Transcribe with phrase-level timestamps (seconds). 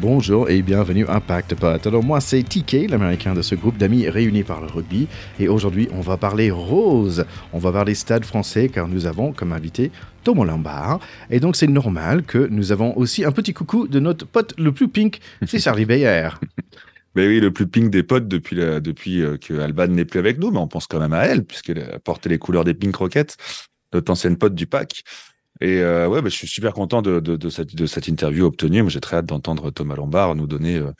[0.00, 1.86] Bonjour et bienvenue à Impact Pot.
[1.86, 5.08] Alors moi c'est TK, l'américain de ce groupe d'amis réunis par le rugby
[5.38, 7.26] et aujourd'hui on va parler rose.
[7.52, 9.90] On va parler stade français car nous avons comme invité
[10.24, 14.26] Thomas Lombard et donc c'est normal que nous avons aussi un petit coucou de notre
[14.26, 16.30] pote le plus pink, c'est Charlie Bayer.
[17.14, 20.38] Mais oui, le plus pink des potes depuis, depuis euh, que Alban n'est plus avec
[20.38, 22.96] nous, mais on pense quand même à elle, puisqu'elle a porté les couleurs des Pink
[22.96, 23.36] Rockets,
[23.92, 25.02] notre ancienne pote du pack.
[25.60, 28.46] Et euh, ouais, bah, je suis super content de, de, de, cette, de cette interview
[28.46, 28.88] obtenue.
[28.88, 30.92] J'ai très hâte d'entendre Thomas Lombard nous donner euh,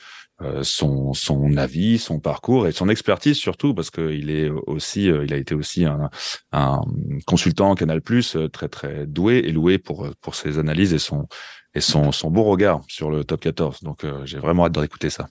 [0.43, 5.25] euh, son, son avis, son parcours et son expertise surtout, parce qu'il est aussi, euh,
[5.25, 6.11] il a été aussi un,
[6.53, 6.81] un
[7.27, 11.27] consultant Canal Plus très très doué et loué pour pour ses analyses et son
[11.75, 13.83] et son son beau regard sur le top 14.
[13.83, 15.27] Donc j'ai vraiment hâte d'écouter ça.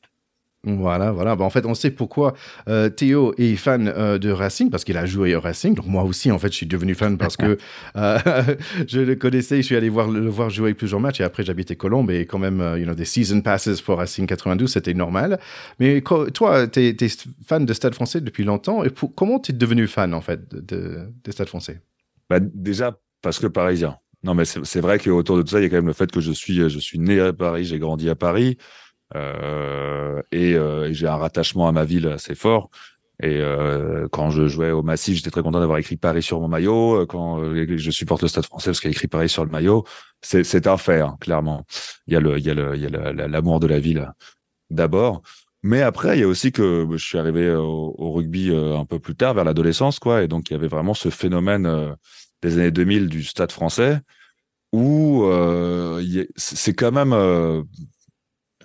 [0.66, 1.38] Voilà, voilà.
[1.38, 2.34] Bah, en fait, on sait pourquoi
[2.68, 5.73] euh, Théo est fan euh, de Racing, parce qu'il a joué au Racing.
[5.73, 7.58] Donc moi aussi, en fait, je suis devenu fan parce que
[7.96, 8.20] euh,
[8.88, 9.57] je le connaissais.
[9.57, 12.40] Je suis allé voir, le voir jouer plusieurs matchs et après, j'habitais Colombe et quand
[12.40, 15.40] même, you know, des season passes pour Racing 92, c'était normal.
[15.79, 16.01] Mais
[16.34, 17.07] toi, tu es,
[17.46, 18.84] fan de Stade français depuis longtemps.
[18.84, 21.82] Et comment tu es devenu fan, en fait, de, de Stade français?
[22.29, 23.98] Bah, Déjà, parce que parisien.
[24.23, 26.12] Non, mais c'est vrai qu'autour de tout ça, il y a quand même le fait
[26.12, 28.57] que je suis, je suis né à Paris, j'ai grandi à Paris.
[29.15, 32.70] Euh, et, euh, et j'ai un rattachement à ma ville assez fort.
[33.21, 36.48] Et euh, quand je jouais au Massif, j'étais très content d'avoir écrit Paris sur mon
[36.48, 37.05] maillot.
[37.07, 39.84] Quand je supporte le Stade Français parce qu'il a écrit Paris sur le maillot,
[40.21, 41.66] c'est un fait, hein, clairement.
[42.07, 44.10] Il y a le, il y a le, il y a l'amour de la ville
[44.70, 45.21] d'abord.
[45.63, 48.99] Mais après, il y a aussi que je suis arrivé au, au rugby un peu
[48.99, 50.23] plus tard, vers l'adolescence, quoi.
[50.23, 51.96] Et donc, il y avait vraiment ce phénomène
[52.41, 53.99] des années 2000 du Stade Français
[54.71, 56.01] où euh,
[56.38, 57.13] c'est quand même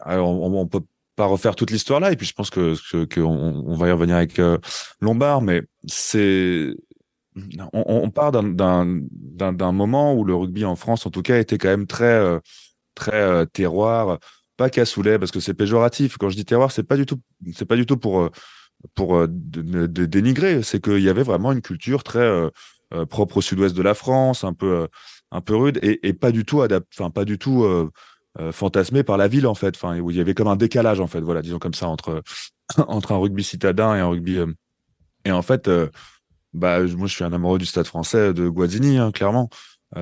[0.04, 0.82] alors, on, on, peut
[1.16, 2.74] pas refaire toute l'histoire là, et puis je pense que
[3.06, 3.22] qu'on
[3.66, 4.58] on va y revenir avec euh,
[5.00, 6.74] Lombard, mais c'est
[7.72, 11.86] on, part d'un moment où le rugby en France, en tout cas, était quand même
[11.86, 12.38] très euh,
[12.94, 14.18] très euh, terroir,
[14.56, 16.16] pas cassoulet parce que c'est péjoratif.
[16.16, 17.20] Quand je dis terroir, c'est pas du tout
[17.52, 18.30] c'est pas du tout pour
[18.94, 22.50] pour dénigrer, c'est qu'il y avait vraiment une culture très
[23.08, 24.88] propre au sud-ouest de la France, un peu
[25.32, 27.64] un peu rude et, et pas du tout adapté, enfin pas du tout
[28.40, 31.00] euh, fantasmé par la ville en fait, enfin où il y avait comme un décalage
[31.00, 32.22] en fait, voilà, disons comme ça entre
[32.88, 34.52] entre un rugby citadin et un rugby euh,
[35.24, 35.88] et en fait, euh,
[36.52, 39.48] bah moi je suis un amoureux du Stade Français de Guazzini, hein, clairement.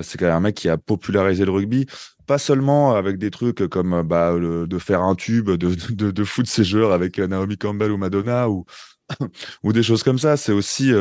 [0.03, 1.87] c'est quand même un mec qui a popularisé le rugby,
[2.27, 6.47] pas seulement avec des trucs comme bah, de faire un tube, de, de, de foot
[6.47, 8.65] ses joueurs avec Naomi Campbell ou Madonna ou,
[9.63, 10.37] ou des choses comme ça.
[10.37, 10.93] C'est aussi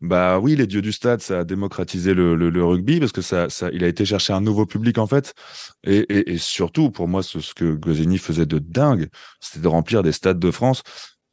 [0.00, 3.20] bah oui, les dieux du stade, ça a démocratisé le, le, le rugby parce que
[3.20, 5.34] ça, ça, il a été chercher un nouveau public en fait.
[5.84, 9.08] Et, et, et surtout, pour moi, ce, ce que Goseni faisait de dingue,
[9.40, 10.82] c'était de remplir des stades de France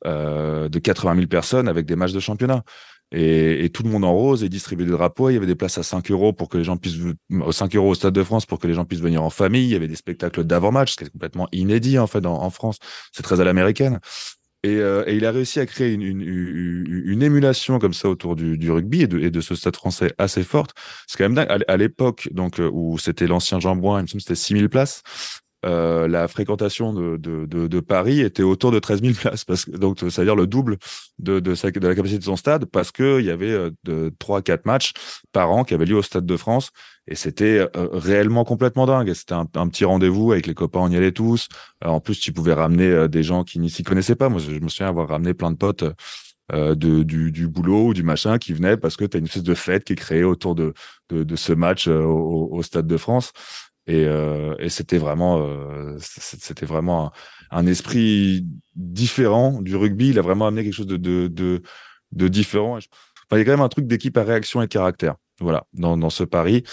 [0.05, 2.63] euh, de 80 000 personnes avec des matchs de championnat.
[3.13, 5.29] Et, et, tout le monde en rose et distribuer des drapeaux.
[5.29, 6.99] Il y avait des places à 5 euros pour que les gens puissent,
[7.51, 9.63] 5 euros au Stade de France pour que les gens puissent venir en famille.
[9.63, 12.79] Il y avait des spectacles d'avant-match, ce qui est complètement inédit en fait en France.
[13.13, 14.01] C'est très à l'américaine.
[14.67, 19.03] Et, euh, et, il a réussi à créer une, émulation comme ça autour du, rugby
[19.03, 20.71] et de, ce stade français assez forte.
[21.07, 21.63] C'est quand même dingue.
[21.67, 24.69] À, l'époque, donc euh, où c'était l'ancien Jean Boin, il me semble que c'était 6000
[24.69, 25.03] places.
[25.65, 30.35] Euh, la fréquentation de, Paris était autour de 13 000 places, donc ça veut dire
[30.35, 30.77] le double
[31.17, 31.41] de,
[31.79, 34.91] la capacité de son stade, parce que il y avait de, 3-4 matchs
[35.31, 36.71] par an qui avaient lieu au Stade de France,
[37.07, 39.13] et c'était euh, réellement complètement dingue.
[39.13, 41.47] C'était un, petit rendez-vous avec les copains, on y allait tous.
[41.83, 44.29] en plus, tu pouvais ramener des gens qui n'y s'y connaissaient pas.
[44.29, 45.83] Moi, je, me souviens avoir ramené plein de potes.
[46.53, 49.25] Euh, de, du, du, boulot ou du machin qui venaient parce que tu as une
[49.25, 50.73] espèce de fête qui est créée autour de,
[51.09, 53.33] de, de ce match au, au, Stade de France.
[53.85, 57.07] Et, euh, et c'était vraiment, euh, c'était vraiment
[57.51, 58.45] un, un, esprit
[58.75, 60.09] différent du rugby.
[60.09, 61.61] Il a vraiment amené quelque chose de, de, de,
[62.13, 62.79] de différent.
[62.79, 65.15] Il y a quand même un truc d'équipe à réaction et de caractère.
[65.41, 66.63] Voilà, dans, dans ce pari.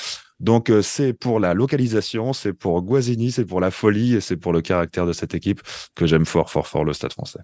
[0.40, 4.36] Donc euh, c'est pour la localisation, c'est pour Guazzini, c'est pour la folie et c'est
[4.36, 5.60] pour le caractère de cette équipe
[5.94, 7.40] que j'aime fort, fort, fort le Stade Français.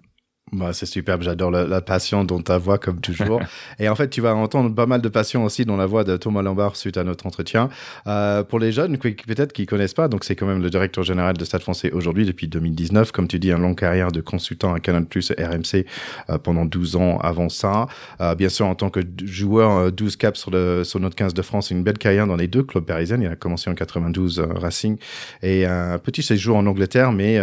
[0.53, 3.41] Bah, c'est superbe, j'adore la, la, passion dans ta voix comme toujours.
[3.79, 6.17] et en fait, tu vas entendre pas mal de passion aussi dans la voix de
[6.17, 7.69] Thomas Lombard suite à notre entretien.
[8.07, 11.37] Euh, pour les jeunes, peut-être qui connaissent pas, donc c'est quand même le directeur général
[11.37, 13.13] de Stade Français aujourd'hui depuis 2019.
[13.13, 15.85] Comme tu dis, une longue carrière de consultant à Canal Plus RMC
[16.29, 17.87] euh, pendant 12 ans avant ça.
[18.19, 21.33] Euh, bien sûr, en tant que joueur, 12 euh, caps sur, le, sur notre 15
[21.33, 23.19] de France, une belle carrière dans les deux clubs parisiens.
[23.21, 24.97] Il a commencé en 92 euh, Racing
[25.41, 27.39] et un petit séjour en Angleterre, mais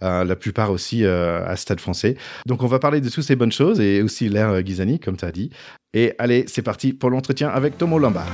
[0.00, 2.16] la plupart aussi à Stade Français.
[2.46, 5.16] Donc on va parler de toutes ces bonnes choses et aussi l'air euh, Ghisani, comme
[5.16, 5.50] tu as dit.
[5.92, 8.30] Et allez, c'est parti pour l'entretien avec Tomo Lombard.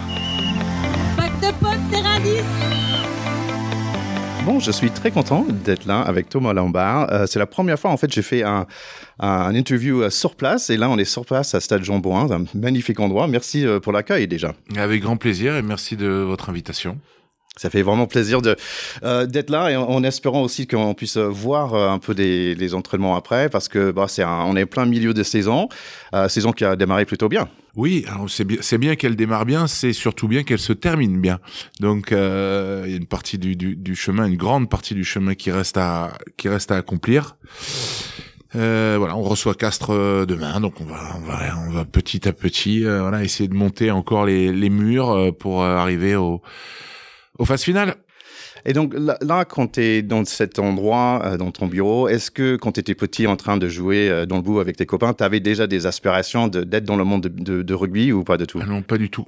[4.47, 7.13] Bon, je suis très content d'être là avec Thomas Lombard.
[7.13, 8.67] Euh, c'est la première fois, en fait, j'ai fait un,
[9.19, 10.71] un interview euh, sur place.
[10.71, 13.29] Et là, on est sur place à Stade Jean Bouin, un magnifique endroit.
[13.29, 14.55] Merci pour l'accueil déjà.
[14.77, 16.99] Avec grand plaisir et merci de votre invitation.
[17.61, 18.57] Ça fait vraiment plaisir de
[19.03, 22.75] euh, d'être là et en, espérant aussi qu'on puisse voir euh, un peu des les
[22.75, 25.69] entraînements après parce que bah, c'est on est plein milieu de saison,
[26.15, 27.51] euh, saison qui a démarré plutôt bien.
[27.77, 31.39] Oui, c'est bien, bien qu'elle démarre bien, c'est surtout bien qu'elle se termine bien.
[31.81, 35.05] Donc euh, il y a une partie du, du, du, chemin, une grande partie du
[35.05, 37.37] chemin qui reste à qui reste à accomplir.
[38.57, 42.27] Euh, voilà, on reçoit Castres euh, demain, donc on va, on va, on va petit
[42.27, 46.41] à petit, euh, voilà, essayer de monter encore les, les murs pour arriver au,
[47.41, 47.97] aux phases finales.
[48.67, 52.73] Et donc là, quand tu es dans cet endroit, dans ton bureau, est-ce que quand
[52.73, 55.41] tu étais petit en train de jouer dans le bout avec tes copains, tu avais
[55.41, 58.61] déjà des aspirations d'être dans le monde de, de, rugby ou pas du tout?
[58.63, 59.27] Ah Non, pas du tout.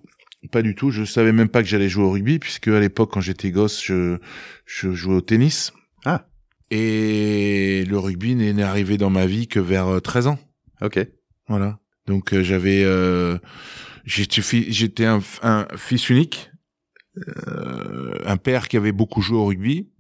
[0.51, 0.91] Pas du tout.
[0.91, 3.83] Je savais même pas que j'allais jouer au rugby, puisque à l'époque, quand j'étais gosse,
[3.83, 4.19] je,
[4.67, 5.73] je jouais au tennis.
[6.05, 6.27] Ah.
[6.71, 10.39] Et le rugby n'est arrivé dans ma vie que vers 13 euh, ans.
[10.83, 11.07] Ok.
[11.49, 11.79] Voilà.
[12.07, 13.39] Donc euh, j'avais, euh,
[14.05, 16.52] j'étais un, un, fils unique, euh,
[18.25, 19.91] un père qui avait beaucoup joué au rugby,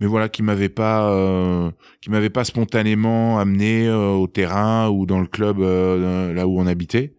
[0.00, 1.70] mais voilà qui m'avait pas, euh,
[2.00, 7.14] qui m'avait pas spontanément amené au terrain ou dans le club là où on habitait,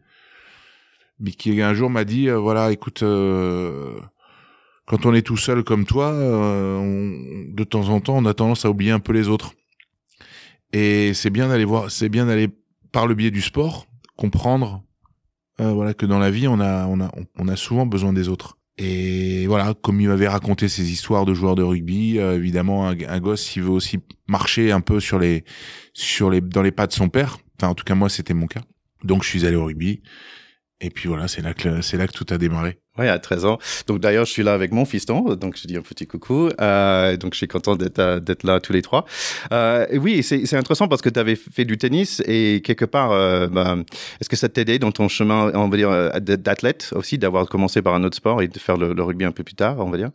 [1.19, 3.03] mais qui un jour m'a dit voilà écoute
[4.89, 8.65] quand on est tout seul comme toi, euh, de temps en temps, on a tendance
[8.65, 9.53] à oublier un peu les autres.
[10.73, 12.49] Et c'est bien d'aller voir, c'est bien d'aller
[12.91, 13.85] par le biais du sport
[14.17, 14.83] comprendre,
[15.61, 18.29] euh, voilà, que dans la vie, on a, on a, on a souvent besoin des
[18.29, 18.57] autres.
[18.81, 22.95] Et voilà, comme il m'avait raconté ces histoires de joueurs de rugby, euh, évidemment, un,
[23.07, 25.43] un, gosse, il veut aussi marcher un peu sur les,
[25.93, 27.39] sur les, dans les pas de son père.
[27.59, 28.61] Enfin, en tout cas, moi, c'était mon cas.
[29.03, 30.01] Donc, je suis allé au rugby.
[30.81, 32.79] Et puis voilà, c'est là que c'est là que tout a démarré.
[32.97, 33.59] Oui, à 13 ans.
[33.87, 36.49] Donc d'ailleurs, je suis là avec mon fiston, donc je dis un petit coucou.
[36.61, 39.05] Euh, donc je suis content d'être euh, d'être là tous les trois.
[39.51, 43.11] Euh, et oui, c'est intéressant parce que tu avais fait du tennis et quelque part,
[43.11, 43.77] euh, bah,
[44.21, 47.47] est-ce que ça t'a aidé dans ton chemin, on va dire, euh, d'athlète aussi, d'avoir
[47.47, 49.79] commencé par un autre sport et de faire le, le, rugby un peu plus tard,
[49.79, 50.11] on va dire?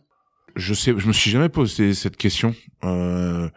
[0.55, 2.55] Je sais, je me suis jamais posé cette question.
[2.83, 3.49] Euh,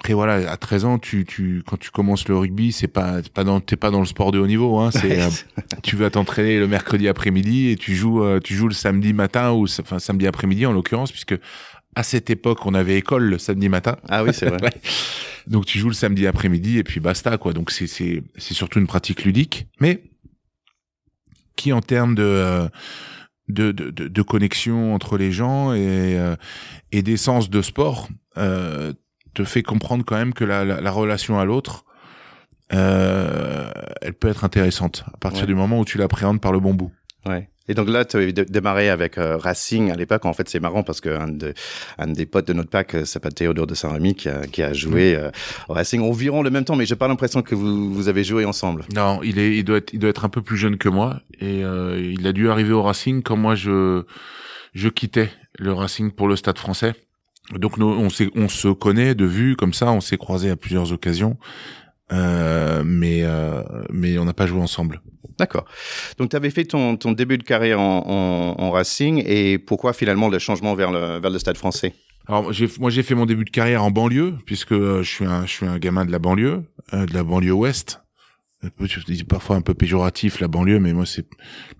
[0.00, 3.44] après voilà, à 13 ans, tu, tu, quand tu commences le rugby, c'est pas, pas
[3.44, 4.78] dans, t'es pas dans le sport de haut niveau.
[4.78, 5.28] Hein, c'est, euh,
[5.82, 9.52] tu vas t'entraîner le mercredi après-midi et tu joues, euh, tu joues le samedi matin
[9.52, 11.38] ou enfin samedi après-midi en l'occurrence, puisque
[11.94, 13.96] à cette époque, on avait école le samedi matin.
[14.08, 14.72] Ah oui, c'est vrai.
[15.46, 17.52] Donc tu joues le samedi après-midi et puis basta quoi.
[17.52, 20.02] Donc c'est c'est c'est surtout une pratique ludique, mais
[21.56, 22.68] qui en termes de euh,
[23.48, 26.16] de, de, de, connexion entre les gens et,
[26.92, 28.08] et d'essence de sport,
[28.38, 28.92] euh,
[29.34, 31.84] te fait comprendre quand même que la, la, la relation à l'autre,
[32.72, 36.74] euh, elle peut être intéressante à partir du moment où tu l'appréhendes par le bon
[36.74, 36.92] bout.
[37.26, 37.48] Ouais.
[37.68, 40.24] Et donc là, tu as démarré avec euh, Racing à l'époque.
[40.24, 41.54] En fait, c'est marrant parce qu'un de,
[41.98, 44.72] un des potes de notre pack euh, s'appelle Théodore de Saint-Rémy qui a, qui a
[44.72, 45.30] joué euh,
[45.68, 48.44] au Racing environ le même temps, mais j'ai pas l'impression que vous, vous avez joué
[48.44, 48.86] ensemble.
[48.92, 51.20] Non, il est, il doit être, il doit être un peu plus jeune que moi
[51.38, 54.04] et euh, il a dû arriver au Racing quand moi je,
[54.74, 56.94] je quittais le Racing pour le Stade Français.
[57.58, 60.92] Donc nous, on, on se connaît de vue comme ça, on s'est croisés à plusieurs
[60.92, 61.36] occasions,
[62.12, 65.00] euh, mais euh, mais on n'a pas joué ensemble.
[65.38, 65.64] D'accord.
[66.18, 69.92] Donc tu avais fait ton, ton début de carrière en, en, en, Racing et pourquoi
[69.92, 71.94] finalement le changement vers le vers le Stade Français?
[72.26, 75.46] Alors moi j'ai fait mon début de carrière en banlieue puisque euh, je suis un
[75.46, 78.02] je suis un gamin de la banlieue, euh, de la banlieue ouest.
[79.26, 81.26] Parfois un peu péjoratif la banlieue, mais moi c'est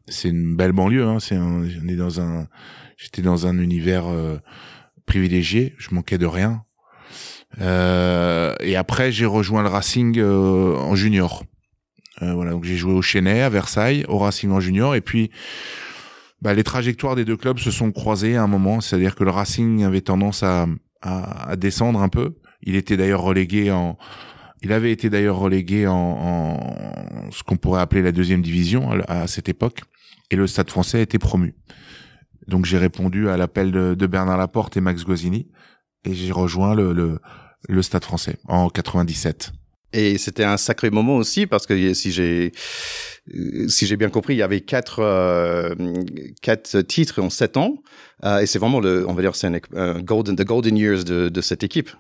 [0.08, 1.04] c'est une belle banlieue.
[1.04, 1.20] Hein.
[1.20, 2.46] C'est on est dans un
[2.96, 4.04] j'étais dans un univers
[5.06, 6.64] privilégié, je manquais de rien.
[7.60, 11.44] Euh, et après, j'ai rejoint le Racing euh, en junior.
[12.22, 15.30] Euh, voilà, donc j'ai joué au Chenet, à Versailles, au Racing en junior, et puis
[16.42, 18.80] bah, les trajectoires des deux clubs se sont croisées à un moment.
[18.80, 20.66] C'est-à-dire que le Racing avait tendance à,
[21.02, 22.36] à, descendre un peu.
[22.62, 23.96] Il était d'ailleurs relégué en,
[24.62, 29.48] il avait été d'ailleurs relégué en, ce qu'on pourrait appeler la deuxième division à cette
[29.48, 29.80] époque,
[30.30, 31.54] et le Stade Français a été promu.
[32.46, 35.48] Donc j'ai répondu à l'appel de, de, Bernard Laporte et Max Guazzini
[36.04, 37.18] et j'ai rejoint le, le,
[37.68, 39.52] le, Stade Français en 97.
[39.92, 42.52] Et c'était un sacré moment aussi parce que si j'ai
[43.68, 45.74] si j'ai bien compris, il y avait quatre euh,
[46.42, 47.82] quatre titres en sept ans
[48.24, 51.28] euh, et c'est vraiment le on va dire c'est un golden the golden years de,
[51.28, 51.90] de cette équipe.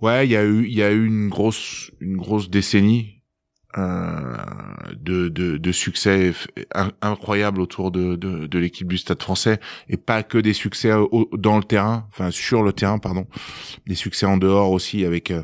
[0.00, 3.13] Ouais, il y a eu il y a eu une grosse une grosse décennie euh,
[3.76, 6.32] de, de, de, succès
[7.02, 10.90] incroyables autour de, de, de l'équipe du Stade Français et pas que des succès
[11.32, 13.26] dans le terrain, enfin sur le terrain pardon,
[13.86, 15.42] des succès en dehors aussi avec euh,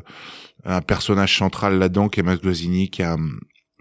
[0.63, 3.17] un personnage central là-dedans qui est Max Guazzini qui a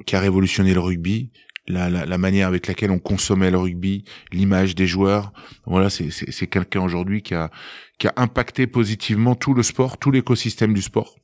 [0.07, 1.31] qui a révolutionné le rugby,
[1.69, 5.33] la, la, la, manière avec laquelle on consommait le rugby, l'image des joueurs.
[5.67, 7.51] Voilà, c'est c'est quelqu'un aujourd'hui qui a
[7.99, 11.15] qui a impacté positivement tout le sport, tout l'écosystème du sport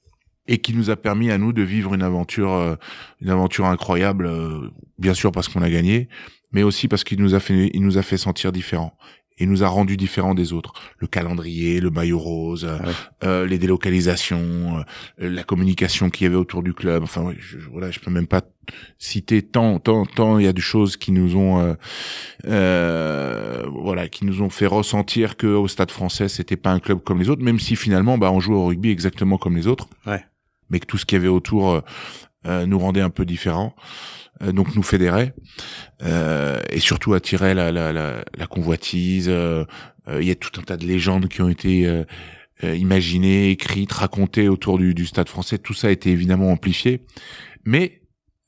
[0.48, 2.76] et qui nous a permis à nous de vivre une aventure, euh,
[3.20, 6.08] une aventure incroyable, euh, bien sûr parce qu'on a gagné,
[6.52, 8.96] mais aussi parce qu'il nous a fait, il nous a fait sentir différents.
[9.38, 10.72] et nous a rendu différents des autres.
[10.98, 12.66] Le calendrier, le maillot rose,
[13.22, 17.02] euh, les délocalisations, euh, la communication qu'il y avait autour du club.
[17.02, 18.42] Enfin, je, voilà, je peux même pas
[18.98, 20.38] citer tant, tant, tant.
[20.38, 21.74] Il y a des choses qui nous ont, euh,
[22.46, 27.00] euh, voilà, qui nous ont fait ressentir que au Stade Français, c'était pas un club
[27.02, 29.88] comme les autres, même si finalement, bah, on jouait au rugby exactement comme les autres.
[30.06, 30.24] Ouais.
[30.70, 31.82] Mais que tout ce qu'il y avait autour
[32.44, 33.74] nous rendait un peu différents.
[34.42, 35.34] Euh, donc nous fédérait
[36.02, 39.28] euh, et surtout attirait la, la, la, la convoitise.
[39.28, 39.64] Euh,
[40.08, 42.04] il y a tout un tas de légendes qui ont été
[42.62, 45.58] imaginées, écrites, racontées autour du, du, Stade Français.
[45.58, 47.02] Tout ça a été évidemment amplifié,
[47.64, 48.02] mais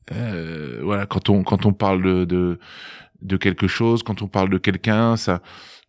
[0.09, 2.61] voilà, quand on quand on parle de, de
[3.23, 5.43] de quelque chose, quand on parle de quelqu'un, ça,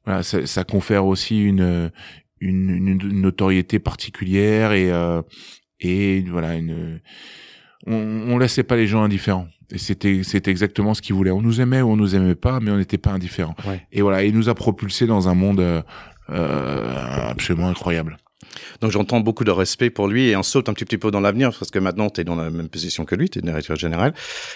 [0.05, 1.91] voilà, ça, ça, confère aussi une,
[2.39, 4.89] une, une notoriété particulière et
[5.79, 6.99] et voilà une
[7.87, 9.47] on, on laissait pas les gens indifférents.
[9.71, 11.31] Et c'était c'était exactement ce qu'il voulait.
[11.31, 13.55] On nous aimait ou on nous aimait pas, mais on n'était pas indifférents.
[13.91, 15.81] Et voilà, il nous a propulsé dans un monde euh,
[16.31, 18.17] euh, absolument incroyable.
[18.81, 21.19] Donc j'entends beaucoup de respect pour lui et on saute un petit, petit peu dans
[21.19, 23.75] l'avenir parce que maintenant tu es dans la même position que lui, tu es directeur
[23.75, 24.13] général.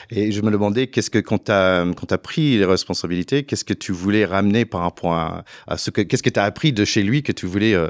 [0.10, 3.74] Et je me demandais qu'est-ce que quand tu as, as pris les responsabilités, qu'est-ce que
[3.74, 6.86] tu voulais ramener par rapport à, à ce que qu'est-ce que tu as appris de
[6.86, 7.90] chez lui que tu voulais euh,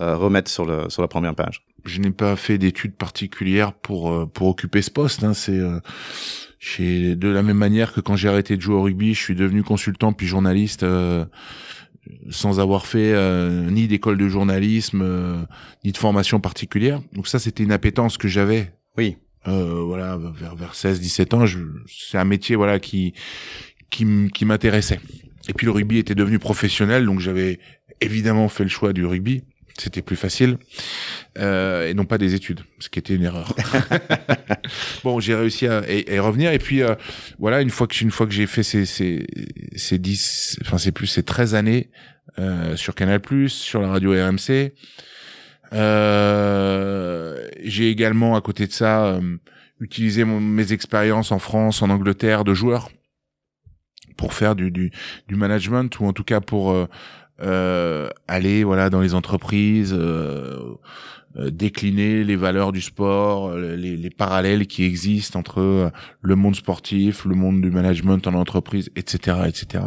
[0.00, 1.62] euh, remettre sur, le, sur la première page?
[1.84, 5.24] Je n'ai pas fait d'études particulières pour, euh, pour occuper ce poste.
[5.24, 5.34] Hein.
[5.34, 5.60] C'est
[6.62, 9.34] j'ai de la même manière que quand j'ai arrêté de jouer au rugby, je suis
[9.34, 11.24] devenu consultant puis journaliste euh,
[12.30, 15.42] sans avoir fait euh, ni d'école de journalisme euh,
[15.84, 17.02] ni de formation particulière.
[17.14, 18.72] Donc ça c'était une appétence que j'avais.
[18.96, 19.16] Oui.
[19.44, 21.44] voilà vers vers 16 17 ans,
[21.88, 23.12] c'est un métier voilà qui
[23.90, 25.00] qui m'intéressait.
[25.48, 27.58] Et puis le rugby était devenu professionnel donc j'avais
[28.00, 29.42] évidemment fait le choix du rugby
[29.78, 30.58] c'était plus facile
[31.38, 33.54] euh, et non pas des études, ce qui était une erreur.
[35.04, 36.94] bon, j'ai réussi à y revenir et puis euh,
[37.38, 39.26] voilà une fois que une fois que j'ai fait ces ces
[39.76, 41.90] ces 10 enfin c'est plus ces 13 années
[42.38, 44.72] euh, sur Canal+, sur la radio RMC.
[45.72, 49.36] Euh, j'ai également à côté de ça euh,
[49.80, 52.90] utilisé mes expériences en France, en Angleterre de joueur
[54.16, 54.92] pour faire du, du,
[55.28, 56.86] du management ou en tout cas pour euh,
[57.38, 60.74] aller voilà dans les entreprises, euh,
[61.36, 67.24] euh, décliner les valeurs du sport, les, les, parallèles qui existent entre le monde sportif,
[67.24, 69.84] le monde du management en entreprise, etc., etc.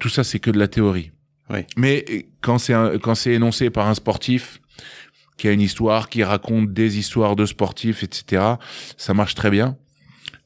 [0.00, 1.12] tout ça, c'est que de la théorie.
[1.50, 1.60] Oui.
[1.76, 4.60] Mais quand c'est quand c'est énoncé par un sportif
[5.36, 8.42] qui a une histoire, qui raconte des histoires de sportifs, etc.,
[8.96, 9.76] ça marche très bien.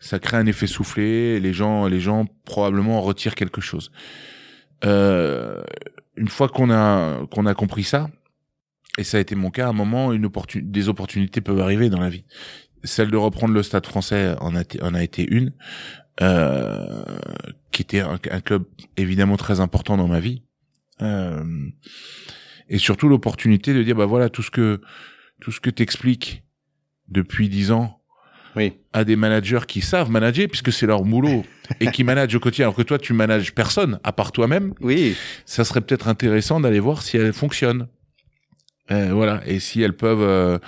[0.00, 1.40] Ça crée un effet soufflé.
[1.40, 3.90] Les gens, les gens probablement retirent quelque chose.
[4.84, 5.62] Euh,
[6.16, 8.10] une fois qu'on a qu'on a compris ça,
[8.98, 12.00] et ça a été mon cas, à un moment, une des opportunités peuvent arriver dans
[12.00, 12.24] la vie.
[12.84, 15.52] Celle de reprendre le Stade Français en a, en a été une,
[16.20, 17.04] euh,
[17.70, 18.64] qui était un, club
[18.96, 20.42] évidemment très important dans ma vie,
[21.00, 21.68] euh,
[22.68, 24.80] et surtout l'opportunité de dire bah voilà tout ce que
[25.40, 26.42] tout ce que t'expliques
[27.08, 27.97] depuis dix ans
[28.58, 28.72] oui.
[28.92, 31.44] à des managers qui savent manager puisque c'est leur boulot
[31.80, 34.74] et qui managent au quotidien alors que toi tu manages personne à part toi-même.
[34.80, 35.16] Oui.
[35.46, 37.86] Ça serait peut-être intéressant d'aller voir si elles fonctionnent.
[38.90, 40.58] Euh, voilà et si elles peuvent euh,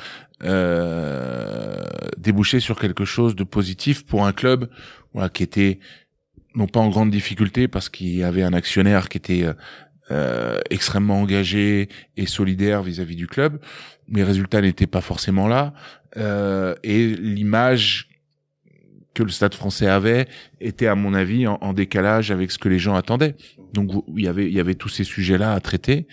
[0.44, 1.82] euh,
[2.16, 4.68] déboucher sur quelque chose de positif pour un club
[5.14, 5.78] voilà qui était
[6.54, 9.46] non pas en grande difficulté parce qu'il y avait un actionnaire qui était
[10.10, 13.60] euh, extrêmement engagé et solidaire vis-à-vis du club.
[14.08, 15.72] Les résultats n'étaient pas forcément là.
[16.16, 18.08] Euh, et l'image
[19.14, 20.26] que le Stade français avait
[20.60, 23.36] était, à mon avis, en, décalage avec ce que les gens attendaient.
[23.72, 26.08] Donc, il y avait, y avait tous ces sujets-là à traiter.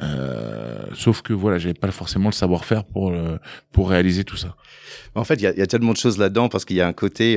[0.00, 3.12] Euh, sauf que voilà, j'avais pas forcément le savoir-faire pour
[3.70, 4.56] pour réaliser tout ça.
[5.14, 6.86] En fait, il y a, y a, tellement de choses là-dedans parce qu'il y a
[6.86, 7.36] un côté.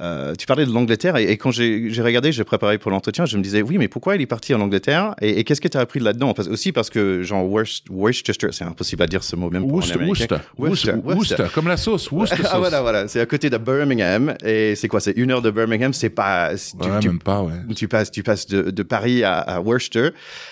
[0.00, 3.36] Euh, euh, tu parlais de l'Angleterre et, quand j'ai regardé, j'ai préparé pour l'entretien, je
[3.36, 5.76] me disais oui, mais pourquoi il est parti en Angleterre et, et qu'est-ce que tu
[5.76, 6.34] as appris là-dedans?
[6.34, 10.04] Parce, Aussi parce que genre Worcester, c'est impossible à dire ce mot même pour Worcester,
[10.04, 14.34] Worcester, Worcester, Worcester, comme la sauce, Worcester ah voilà, voilà, c'est à côté de Birmingham
[14.44, 15.00] et c'est quoi?
[15.00, 16.52] C'est une heure de Birmingham, c'est pas.
[16.56, 17.54] Tu, ouais, même pas, ouais.
[17.76, 20.10] Tu passes, tu passes de, de Paris à, à Worcester,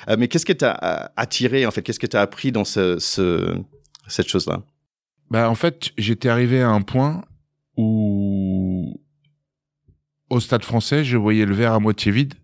[0.09, 1.83] euh, mais qu'est-ce que tu as attiré en fait?
[1.83, 3.57] Qu'est-ce que tu as appris dans ce, ce
[4.09, 4.63] cette chose-là?
[5.31, 7.23] Bah, en fait, j'étais arrivé à un point
[10.31, 12.35] au stade français, je voyais le verre à moitié vide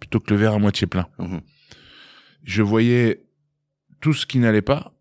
[0.00, 1.06] plutôt que le verre à moitié plein.
[1.18, 1.40] Mhm.
[2.44, 3.24] Je voyais
[4.00, 4.92] tout ce qui n'allait pas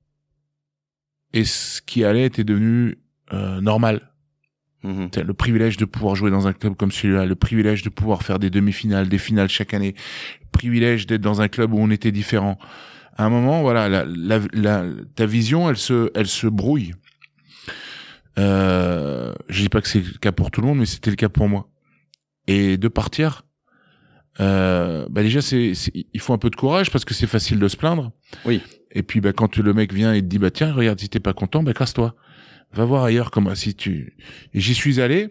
[1.34, 2.98] et ce qui allait était devenu
[3.34, 4.12] euh, normal.
[4.84, 5.10] Mhm.
[5.24, 8.40] Le privilège de pouvoir jouer dans un club comme celui-là, le privilège de pouvoir faire
[8.40, 9.96] des demi-finales, des finales chaque année,
[10.42, 12.58] le privilège d'être dans un club où on était différent.
[13.18, 16.94] À un moment, voilà, la, la, la, ta vision, elle se, elle se brouille.
[18.38, 21.16] Euh, je dis pas que c'est le cas pour tout le monde, mais c'était le
[21.16, 21.70] cas pour moi.
[22.48, 23.44] Et de partir,
[24.40, 25.74] euh, bah déjà c'est
[26.14, 28.12] il faut un peu de courage parce que c'est facile de se plaindre.
[28.46, 28.62] Oui.
[28.92, 31.20] Et puis bah quand le mec vient et te dit bah tiens regarde si t'es
[31.20, 32.16] pas content bah casse-toi.
[32.74, 34.18] Va voir ailleurs comment si tu
[34.54, 35.30] et j'y suis allé.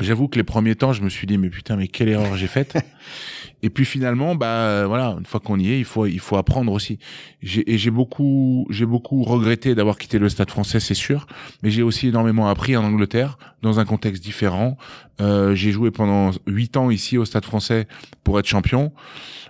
[0.00, 2.46] J'avoue que les premiers temps je me suis dit mais putain mais quelle erreur j'ai
[2.46, 2.76] faite.
[3.62, 6.72] et puis finalement bah voilà une fois qu'on y est il faut il faut apprendre
[6.72, 6.98] aussi.
[7.42, 11.26] J'ai et j'ai beaucoup j'ai beaucoup regretté d'avoir quitté le Stade Français c'est sûr,
[11.62, 14.76] mais j'ai aussi énormément appris en Angleterre dans un contexte différent.
[15.20, 17.88] Euh, j'ai joué pendant huit ans ici au Stade Français
[18.24, 18.92] pour être champion.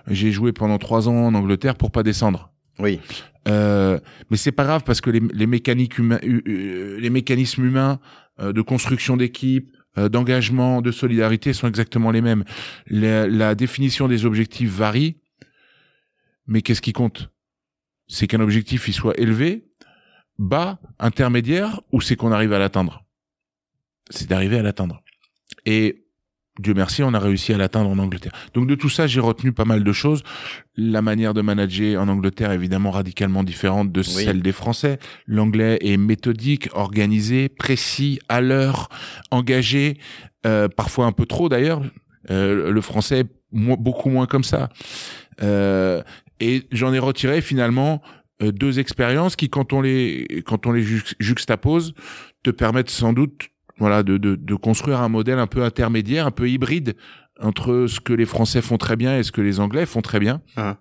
[0.09, 2.51] J'ai joué pendant trois ans en Angleterre pour pas descendre.
[2.79, 2.99] Oui.
[3.47, 3.99] Euh,
[4.29, 7.99] mais c'est pas grave parce que les, les mécaniques humains, les mécanismes humains
[8.39, 12.43] euh, de construction d'équipe, euh, d'engagement, de solidarité sont exactement les mêmes.
[12.87, 15.17] La, la définition des objectifs varie,
[16.45, 17.29] mais qu'est-ce qui compte?
[18.07, 19.65] C'est qu'un objectif il soit élevé,
[20.37, 23.03] bas, intermédiaire, ou c'est qu'on arrive à l'atteindre?
[24.09, 25.03] C'est d'arriver à l'atteindre.
[25.65, 26.06] Et
[26.59, 28.31] Dieu merci, on a réussi à l'atteindre en Angleterre.
[28.53, 30.23] Donc de tout ça, j'ai retenu pas mal de choses.
[30.75, 34.05] La manière de manager en Angleterre, évidemment, radicalement différente de Oui.
[34.25, 34.99] celle des Français.
[35.27, 38.89] L'anglais est méthodique, organisé, précis, à l'heure,
[39.31, 39.97] engagé,
[40.45, 41.81] euh, parfois un peu trop d'ailleurs.
[42.29, 44.69] Euh, le français, mo- beaucoup moins comme ça.
[45.41, 46.01] Euh,
[46.39, 48.01] et j'en ai retiré finalement
[48.43, 51.93] euh, deux expériences qui, quand on les, quand on les jux- juxtapose,
[52.43, 53.47] te permettent sans doute
[53.79, 56.95] voilà, de, de, de construire un modèle un peu intermédiaire, un peu hybride
[57.39, 60.19] entre ce que les Français font très bien et ce que les Anglais font très
[60.19, 60.41] bien.
[60.55, 60.77] Ah.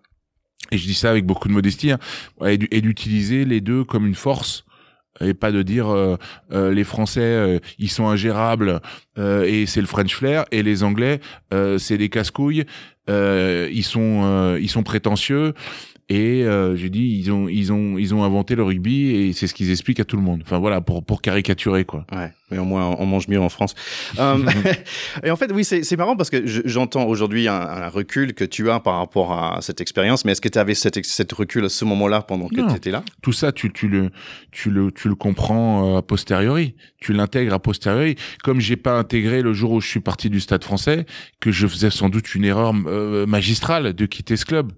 [0.73, 1.99] Et je dis ça avec beaucoup de modestie, hein,
[2.47, 4.65] et d'u- et d'utiliser les deux comme une force
[5.21, 6.17] et pas de dire euh,
[6.53, 8.81] euh, les Français euh, ils sont ingérables
[9.17, 11.21] euh, et c'est le French flair et les Anglais
[11.55, 12.65] euh, c'est des casse-couilles
[13.09, 15.55] euh, ils sont euh, ils sont prétentieux
[16.09, 19.49] et euh, j'ai dit ils ont ils ont ils ont inventé le rugby et c'est
[19.49, 20.43] ce qu'ils expliquent à tout le monde.
[20.45, 22.07] Enfin voilà pour pour caricaturer quoi.
[22.13, 23.75] Ouais, mais au moins on mange mieux en France.
[24.19, 24.39] Euh,
[25.25, 28.35] et en fait, oui, c'est c'est marrant parce que je- j'entends aujourd'hui un, un recul
[28.35, 31.33] que tu as par rapport à cette expérience, mais est-ce que tu avais cette, cette
[31.33, 33.03] recul à ce moment-là pendant que tu étais là?
[33.23, 34.11] Tout ça tu tu le
[34.53, 36.75] tu le tu le comprends euh, a posteriori.
[37.01, 38.15] Tu l'intègres a posteriori.
[38.45, 41.05] Comme j'ai pas intégré le jour où je suis parti du Stade Français
[41.41, 44.73] que je faisais sans doute une erreur euh, magistrale de quitter ce club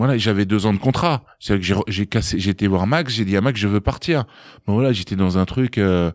[0.00, 1.24] voilà j'avais deux ans de contrat.
[1.38, 4.24] C'est que j'ai cassé été voir Max j'ai dit à Max je veux partir.
[4.66, 6.10] Bon voilà j'étais dans un truc euh,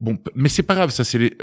[0.00, 1.36] bon mais c'est pas grave ça c'est les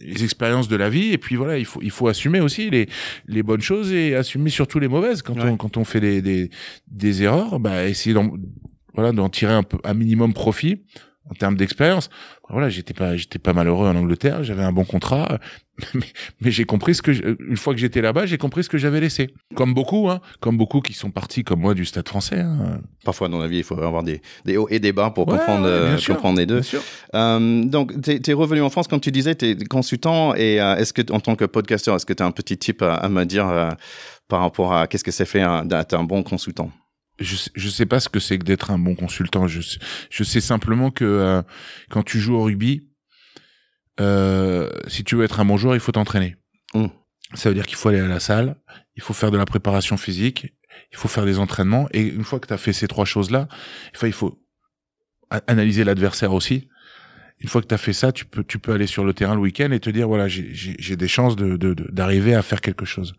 [0.00, 2.88] les expériences de la vie et puis voilà il faut il faut assumer aussi les
[3.26, 5.22] les bonnes choses et assumer surtout les mauvaises.
[5.22, 5.50] Quand Ouais.
[5.50, 6.50] on quand on fait des des,
[6.88, 8.30] des erreurs bah essayer d'en
[8.94, 10.82] voilà d'en tirer un peu un minimum profit
[11.30, 12.10] en termes d'expérience.
[12.48, 15.38] Voilà j'étais pas j'étais pas malheureux en Angleterre j'avais un bon contrat
[15.94, 16.00] mais,
[16.40, 18.78] mais j'ai compris ce que je- une fois que j'étais là-bas j'ai compris ce que
[18.78, 22.40] j'avais laissé comme beaucoup hein comme beaucoup qui sont partis comme moi du Stade Français
[22.40, 22.80] hein.
[23.04, 25.38] Parfois dans la vie, il faut avoir des, des hauts et des bas pour Ouais,
[25.38, 26.14] comprendre, euh, sûr.
[26.14, 26.56] comprendre les deux.
[26.56, 26.82] Bien sûr.
[27.14, 30.34] Euh, donc, tu es, revenu en France, comme tu disais, tu es consultant.
[30.34, 32.82] Et euh, est-ce que, en tant que podcasteur, est-ce que tu as un petit tip
[32.82, 33.70] à, à me dire euh,
[34.28, 36.70] par rapport à qu'est-ce que ça fait d'être un bon consultant?
[37.18, 39.46] Je sais, je sais pas ce que c'est que d'être un bon consultant.
[39.48, 39.78] Je sais,
[40.10, 41.42] je sais simplement que
[41.88, 42.88] quand tu joues au rugby,
[44.00, 46.36] euh, si tu veux être un bon joueur, il faut t'entraîner.
[46.74, 46.86] Mm.
[47.34, 48.56] Ça veut dire qu'il faut aller à la salle,
[48.96, 50.54] il faut faire de la préparation physique,
[50.92, 51.88] il faut faire des entraînements.
[51.92, 53.48] Et une fois que tu as fait ces trois choses-là,
[54.02, 54.40] il faut
[55.46, 56.68] analyser l'adversaire aussi.
[57.40, 59.34] Une fois que tu as fait ça, tu peux, tu peux aller sur le terrain
[59.34, 62.60] le week-end et te dire, voilà, j'ai- des chances de de- de- d'arriver à faire
[62.60, 63.14] quelque chose.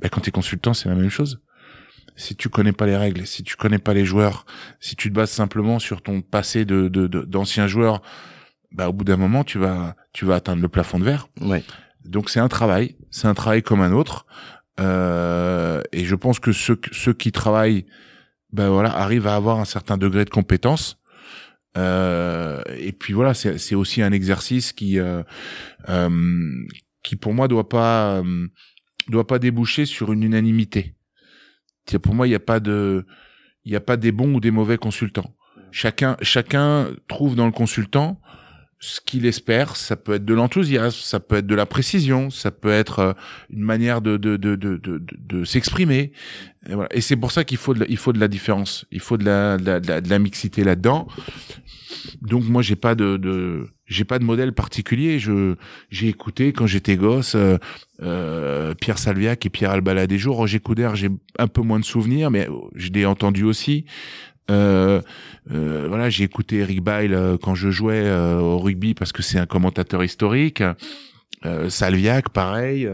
[0.00, 1.40] Ben, quand tu es consultant, c'est la même chose
[2.16, 4.46] si tu connais pas les règles, si tu connais pas les joueurs,
[4.78, 8.02] si tu te bases simplement sur ton passé de de- de- d'ancien joueur,
[8.74, 11.28] bah au bout d'un moment tu vas tu vas atteindre le plafond de verre.
[11.40, 11.64] Ouais.
[12.04, 14.26] Donc c'est un travail, c'est un travail comme un autre.
[14.80, 17.86] Euh, et je pense que ceux ceux qui travaillent,
[18.52, 20.98] ben voilà, arrivent à avoir un certain degré de compétence.
[21.76, 25.22] Euh, et puis voilà, c'est c'est aussi un exercice qui euh,
[25.88, 26.64] euh,
[27.02, 28.48] qui pour moi doit pas euh,
[29.08, 30.94] doit pas déboucher sur une unanimité.
[32.02, 33.06] Pour moi, il n'y a pas de,
[33.64, 35.34] il y a pas des bons ou des mauvais consultants.
[35.70, 38.20] Chacun, chacun trouve dans le consultant
[38.84, 39.76] ce qu'il espère.
[39.76, 43.12] Ça peut être de l'enthousiasme, ça peut être de la précision, ça peut être euh,
[43.50, 46.12] une manière de de de de de, s'exprimer.
[46.68, 46.88] Et, voilà.
[46.92, 49.16] Et c'est pour ça qu'il faut de la, il faut de la différence, il faut
[49.16, 51.08] de la de la, de la, mixité là-dedans.
[52.20, 55.18] Donc moi, j'ai pas de, de j'ai pas de modèle particulier.
[55.18, 55.54] Je
[55.90, 57.34] j'ai écouté quand j'étais gosse.
[57.34, 57.56] euh,
[58.02, 60.32] euh, Pierre Salviac et Pierre Albaladéjo.
[60.32, 63.86] Roger Coudert, j'ai un peu moins de souvenirs, mais je l'ai entendu aussi.
[64.50, 65.00] Euh,
[65.52, 69.38] euh, voilà, j'ai écouté Eric Bail euh, quand je jouais au rugby parce que c'est
[69.38, 70.62] un commentateur historique.
[71.68, 72.88] Salviac, pareil.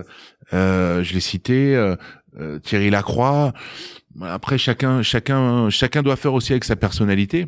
[0.53, 1.95] Je l'ai cité.
[2.65, 3.53] Thierry Lacroix.
[4.23, 7.47] Après, chacun, chacun, chacun doit faire aussi avec sa personnalité.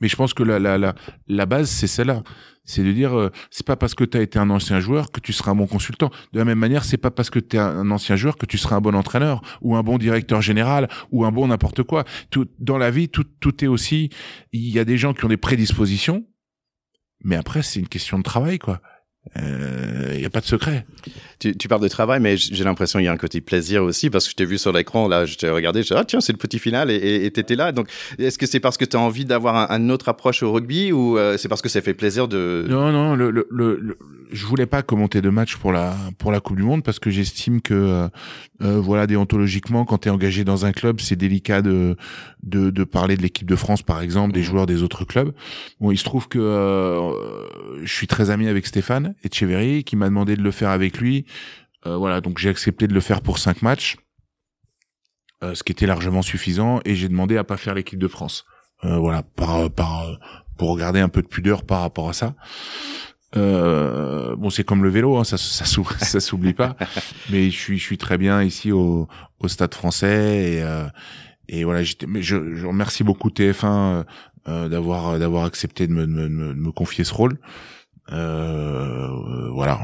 [0.00, 0.94] Mais je pense que la, la, la,
[1.28, 2.22] la base, c'est celle-là.
[2.66, 5.20] C'est de dire, euh, c'est pas parce que tu as été un ancien joueur que
[5.20, 6.10] tu seras un bon consultant.
[6.32, 8.56] De la même manière, c'est pas parce que tu es un ancien joueur que tu
[8.56, 12.04] seras un bon entraîneur ou un bon directeur général ou un bon n'importe quoi.
[12.30, 14.08] Tout, dans la vie, tout, tout est aussi.
[14.52, 16.24] Il y a des gens qui ont des prédispositions,
[17.22, 18.80] mais après, c'est une question de travail, quoi.
[19.36, 20.84] Il euh, n'y a pas de secret.
[21.38, 24.10] Tu, tu parles de travail, mais j'ai l'impression qu'il y a un côté plaisir aussi
[24.10, 26.20] parce que je t'ai vu sur l'écran, là, je t'ai regardé, je dis, ah tiens,
[26.20, 27.72] c'est le petit final et tu étais là.
[27.72, 30.92] Donc, est-ce que c'est parce que tu as envie d'avoir un, autre approche au rugby
[30.92, 32.66] ou euh, c'est parce que ça fait plaisir de.
[32.68, 33.96] Non, non, le, le, le,
[34.30, 37.10] je voulais pas commenter de match pour la, pour la Coupe du Monde parce que
[37.10, 38.08] j'estime que, euh,
[38.62, 41.96] euh voilà, déontologiquement, quand tu es engagé dans un club, c'est délicat de,
[42.42, 44.44] de, de, parler de l'équipe de France, par exemple, des mmh.
[44.44, 45.32] joueurs des autres clubs.
[45.80, 47.12] Bon, il se trouve que
[47.82, 51.26] je suis très ami avec Stéphane Etcheverry qui m'a demandé de le faire avec lui.
[51.86, 53.96] Euh, voilà, donc j'ai accepté de le faire pour cinq matchs,
[55.42, 58.44] euh, ce qui était largement suffisant, et j'ai demandé à pas faire l'équipe de France.
[58.84, 60.18] Euh, voilà, par, par,
[60.56, 62.34] pour regarder un peu de pudeur par rapport à ça.
[63.34, 65.64] Bon, c'est comme le vélo, hein, ça, ça,
[65.98, 66.76] ça s'oublie pas.
[67.30, 69.08] mais je suis, je suis très bien ici au,
[69.40, 70.62] au Stade Français
[71.48, 71.82] et, et voilà.
[72.06, 74.04] Mais je, je remercie beaucoup TF1
[74.46, 77.38] d'avoir d'avoir accepté de me, de me, de me confier ce rôle.
[78.12, 79.08] Euh,
[79.50, 79.80] voilà,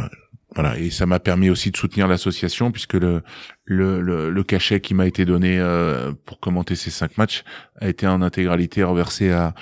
[0.55, 0.79] voilà.
[0.79, 3.23] Et ça m'a permis aussi de soutenir l'association puisque le,
[3.65, 7.45] le, le, cachet qui m'a été donné euh, pour commenter ces cinq matchs
[7.81, 9.55] a été en intégralité reversé à,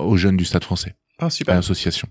[0.00, 1.54] aux jeunes du Stade Français, ah, super.
[1.54, 2.08] à l'association.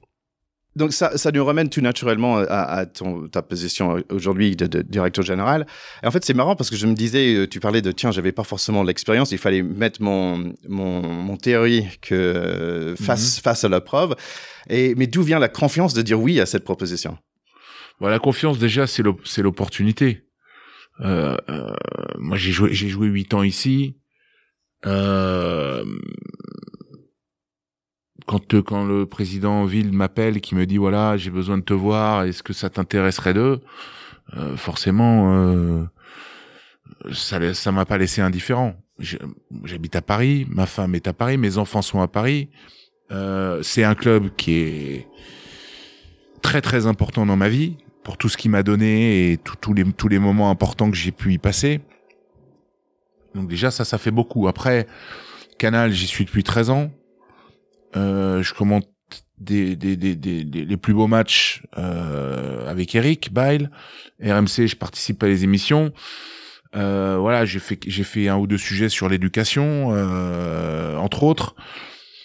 [0.75, 4.81] Donc ça, ça nous ramène tout naturellement à, à ton, ta position aujourd'hui de, de,
[4.81, 5.65] directeur général.
[6.03, 8.11] Et en fait, c'est marrant parce que je me disais, euh, tu parlais de tiens,
[8.11, 13.41] j'avais pas forcément l'expérience, il fallait mettre mon mon, mon théorie que face mhm.
[13.43, 14.15] face à la preuve.
[14.69, 17.17] Et mais d'où vient la confiance de dire oui à cette proposition?
[17.99, 19.03] Voilà, la confiance déjà, c'est
[19.41, 20.23] l'opportunité.
[21.01, 21.73] Euh, euh,
[22.17, 23.97] moi, j'ai joué j'ai joué huit ans ici.
[24.85, 25.83] Euh,
[28.25, 32.23] quand quand le président Ville m'appelle qui me dit voilà j'ai besoin de te voir
[32.23, 33.61] est-ce que ça t'intéresserait d'eux?
[34.35, 35.83] Euh, forcément euh,
[37.11, 38.75] ça ça m'a pas laissé indifférent.
[39.63, 42.49] J'habite à Paris ma femme est à Paris mes enfants sont à Paris.
[43.11, 45.07] Euh, c'est un club qui est
[46.41, 49.83] très très important dans ma vie pour tout ce qu'il m'a donné et tous les
[49.93, 51.81] tous les moments importants que j'ai pu y passer.
[53.35, 54.47] Donc déjà ça ça fait beaucoup.
[54.47, 54.87] Après
[55.59, 56.91] Canal j'y suis depuis 13 ans
[57.95, 58.87] je commente
[59.37, 63.69] des, des, des, des, les plus beaux matchs euh, avec Eric Bail.
[64.23, 65.91] RMC, je participe à les émissions.
[66.75, 71.55] Euh, voilà, j'ai fait j'ai fait un ou deux sujets sur l'éducation, euh, entre autres.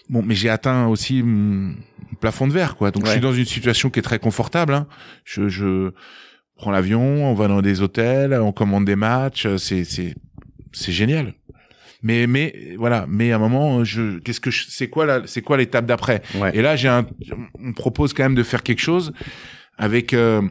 [0.08, 1.74] Bon, mais j'ai atteint aussi mon
[2.20, 2.90] plafond de verre, quoi.
[2.90, 4.74] Donc je suis dans une situation qui est très confortable.
[4.74, 4.88] Hein.
[5.24, 5.92] Je, je
[6.56, 9.46] prends l'avion, on va dans des hôtels, on commande des matchs.
[9.56, 10.14] C'est c'est
[10.72, 11.34] c'est génial.
[12.02, 15.56] Mais mais voilà, mais à un moment, je qu'est-ce que c'est quoi là c'est quoi
[15.56, 16.22] l'étape d'après?
[16.54, 17.06] Et là, j'ai un,
[17.58, 19.12] on propose quand même de faire quelque chose
[19.76, 20.42] avec euh,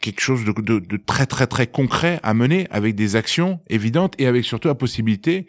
[0.00, 4.14] quelque chose de, de, de, très très très concret à mener, avec des actions évidentes
[4.18, 5.46] et avec surtout la possibilité,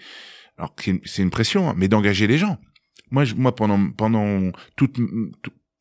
[0.58, 0.76] alors
[1.06, 2.58] c'est une pression, hein, mais d'engager les gens.
[3.12, 4.98] Moi, je, moi pendant pendant toute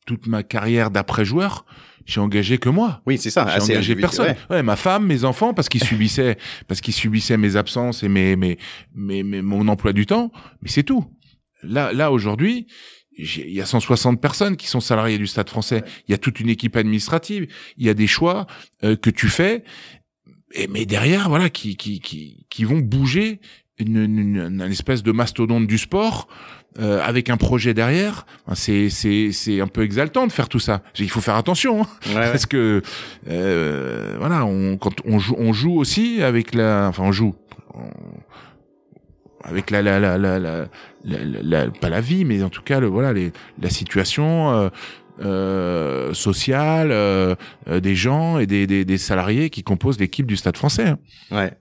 [0.05, 1.65] toute ma carrière d'après joueur,
[2.05, 3.01] j'ai engagé que moi.
[3.05, 3.47] Oui, c'est ça.
[3.55, 4.35] J'ai engagé personne.
[4.49, 4.63] Ouais.
[4.63, 6.37] ma femme, mes enfants, parce qu'ils subissaient,
[6.67, 8.57] parce qu'ils subissaient mes absences et mes, mes,
[8.93, 10.31] mes, mon emploi du temps.
[10.61, 11.05] Mais c'est tout.
[11.63, 12.67] Là, là aujourd'hui,
[13.17, 15.83] il y a 160 personnes qui sont salariées du Stade Français.
[16.07, 17.47] Il y a toute une équipe administrative.
[17.77, 18.45] Il y a des choix
[18.83, 19.63] euh, que tu fais,
[20.53, 23.39] et mais derrière, voilà, qui qui qui, qui vont bouger
[23.79, 26.27] une, une, une, espèce de mastodonte du sport
[26.79, 30.81] euh, avec un projet derrière, c'est c'est c'est un peu exaltant de faire tout ça.
[30.99, 32.81] Il faut faire attention hein, parce que
[33.29, 37.33] euh, voilà, on quand on joue on joue aussi avec la enfin on joue
[39.43, 40.67] avec la la la la, la,
[41.05, 44.69] la, pas la vie mais en tout cas le voilà les, la situation euh,
[45.21, 47.35] euh, social euh,
[47.69, 50.93] euh, des gens et des, des, des, salariés qui composent l'équipe du Stade Français.
[51.31, 51.53] Ouais.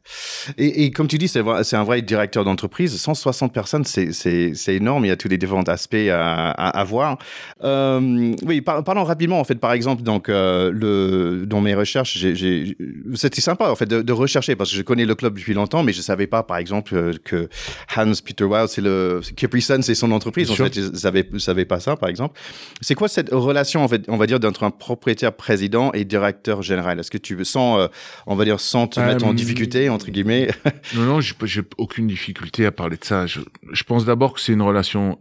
[0.58, 2.96] Et, et, comme tu dis, c'est c'est un vrai directeur d'entreprise.
[2.96, 5.04] 160 personnes, c'est c'est énorme.
[5.04, 7.18] Il y a tous les différents aspects à, à, à voir.
[7.62, 9.54] Euh, oui, parlons rapidement en fait.
[9.54, 12.76] Par exemple, donc le dans mes recherches, j'ai
[13.14, 15.84] c'était sympa en fait de, de, rechercher parce que je connais le club depuis longtemps,
[15.84, 17.48] mais je savais pas par exemple que
[17.96, 20.50] Hans Peter Wild, c'est le Capri Sun, c'est son entreprise.
[20.50, 22.40] En fait, je savais je savais pas ça par exemple.
[22.80, 27.11] C'est quoi cette relation, on va dire, entre un propriétaire président et directeur général Est-ce
[27.11, 27.88] que tu veux, sans, euh,
[28.26, 30.48] on va dire, sans te mettre en euh, difficulté, entre guillemets
[30.94, 33.26] Non, non, j'ai aucune difficulté à parler de ça.
[33.26, 33.40] Je,
[33.85, 35.18] pense d'abord que c'est une relation,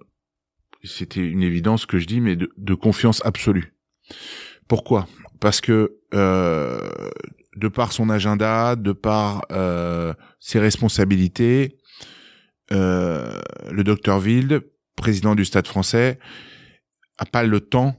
[0.83, 3.73] c'était une évidence que je dis, mais de, confiance absolue.
[4.67, 5.07] Pourquoi?
[5.39, 6.89] Parce que euh,
[7.55, 9.45] de par son agenda, de par
[10.39, 11.77] ses responsabilités,
[12.71, 14.63] le docteur Wild
[14.95, 16.19] président du Stade français
[17.17, 17.97] a pas le temps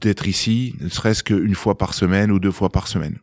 [0.00, 3.18] d'être ici, ne serait-ce qu'une fois par semaine ou deux fois par semaine.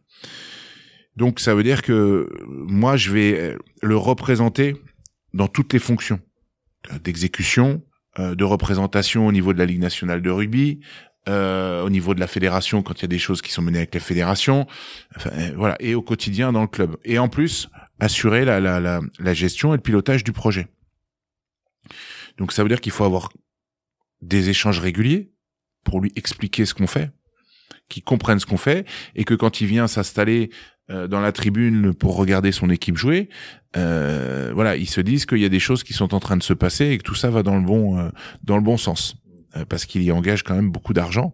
[1.16, 4.76] Donc ça veut dire que moi, je vais le représenter
[5.34, 6.20] dans toutes les fonctions
[7.04, 7.84] d'exécution,
[8.20, 10.80] euh, de représentation au niveau de la Ligue nationale de rugby,
[11.28, 13.80] euh, au niveau de la fédération quand il y a des choses qui sont menées
[13.80, 14.66] avec la fédération,
[15.16, 16.98] enfin, euh, voilà, et au quotidien dans le club.
[17.04, 20.68] Et en plus, assurer la, la, la, la gestion et le pilotage du projet.
[22.38, 23.30] Donc ça veut dire qu'il faut avoir
[24.22, 25.32] des échanges réguliers
[25.88, 27.12] pour lui expliquer ce qu'on fait,
[27.88, 30.50] qu'il comprenne ce qu'on fait, et que quand il vient s'installer
[30.90, 33.30] euh, dans la tribune pour regarder son équipe jouer,
[33.78, 36.44] euh, voilà, ils se disent qu'il y a des choses qui sont en train de
[36.44, 38.10] se passer et que tout ça va dans le bon euh,
[38.44, 39.16] dans le bon sens,
[39.56, 41.34] euh, parce qu'il y engage quand même beaucoup d'argent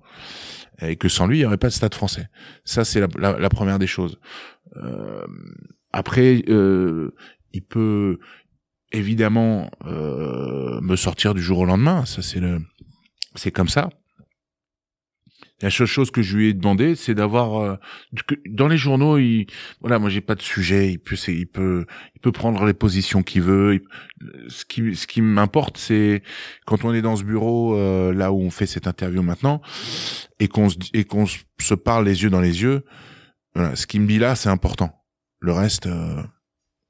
[0.81, 2.27] et que sans lui il n'y aurait pas de stade français.
[2.63, 4.19] Ça c'est la, la, la, première des choses.
[5.91, 6.43] après,
[7.53, 8.19] il peut
[8.91, 12.61] évidemment me sortir du jour au lendemain, ça c'est le
[13.35, 13.89] c'est comme ça.
[15.63, 17.75] La seule chose que je lui ai demandé, c'est d'avoir euh,
[18.49, 19.47] dans les journaux, il,
[19.79, 23.23] voilà, moi j'ai pas de sujet, il peut, il peut, il peut prendre les positions
[23.23, 23.81] qu'il veut.
[24.49, 26.21] ce qui, ce qui m'importe, c'est
[26.65, 29.61] quand on est dans ce bureau euh, là où on fait cette interview maintenant
[30.41, 32.83] et qu'on se, et qu'on se parle les yeux dans les yeux.
[33.55, 35.05] Voilà, ce qu'il me dit là, c'est important.
[35.39, 36.21] Le reste, euh,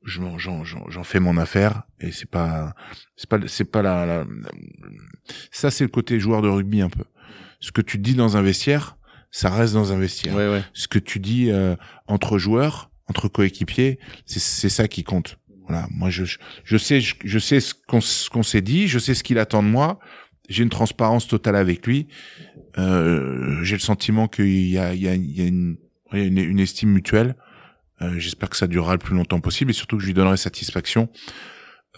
[0.03, 2.73] j'en, j'en, j'en fais mon affaire et c'est pas,
[3.17, 4.25] c'est pas, c'est pas la, la
[5.51, 7.03] ça c'est le côté joueur de rugby un peu
[7.63, 8.97] ce que tu dis dans un vestiaire,
[9.31, 10.35] ça reste dans un vestiaire.
[10.35, 10.61] Ouais, ouais.
[10.73, 11.75] Ce que tu dis euh,
[12.07, 15.39] entre joueurs, entre coéquipiers, c'est ça qui compte.
[15.65, 16.25] Voilà, moi je
[16.65, 17.99] je sais je, sais ce qu'on
[18.31, 19.99] qu'on s'est dit, je sais ce qu'il attend de moi.
[20.49, 22.09] J'ai une transparence totale avec lui.
[22.77, 25.77] Euh, J'ai le sentiment qu'il y a il y a, il y a une,
[26.11, 27.35] une, une estime mutuelle.
[28.01, 30.35] Euh, J'espère que ça durera le plus longtemps possible et surtout que je lui donnerai
[30.35, 31.07] satisfaction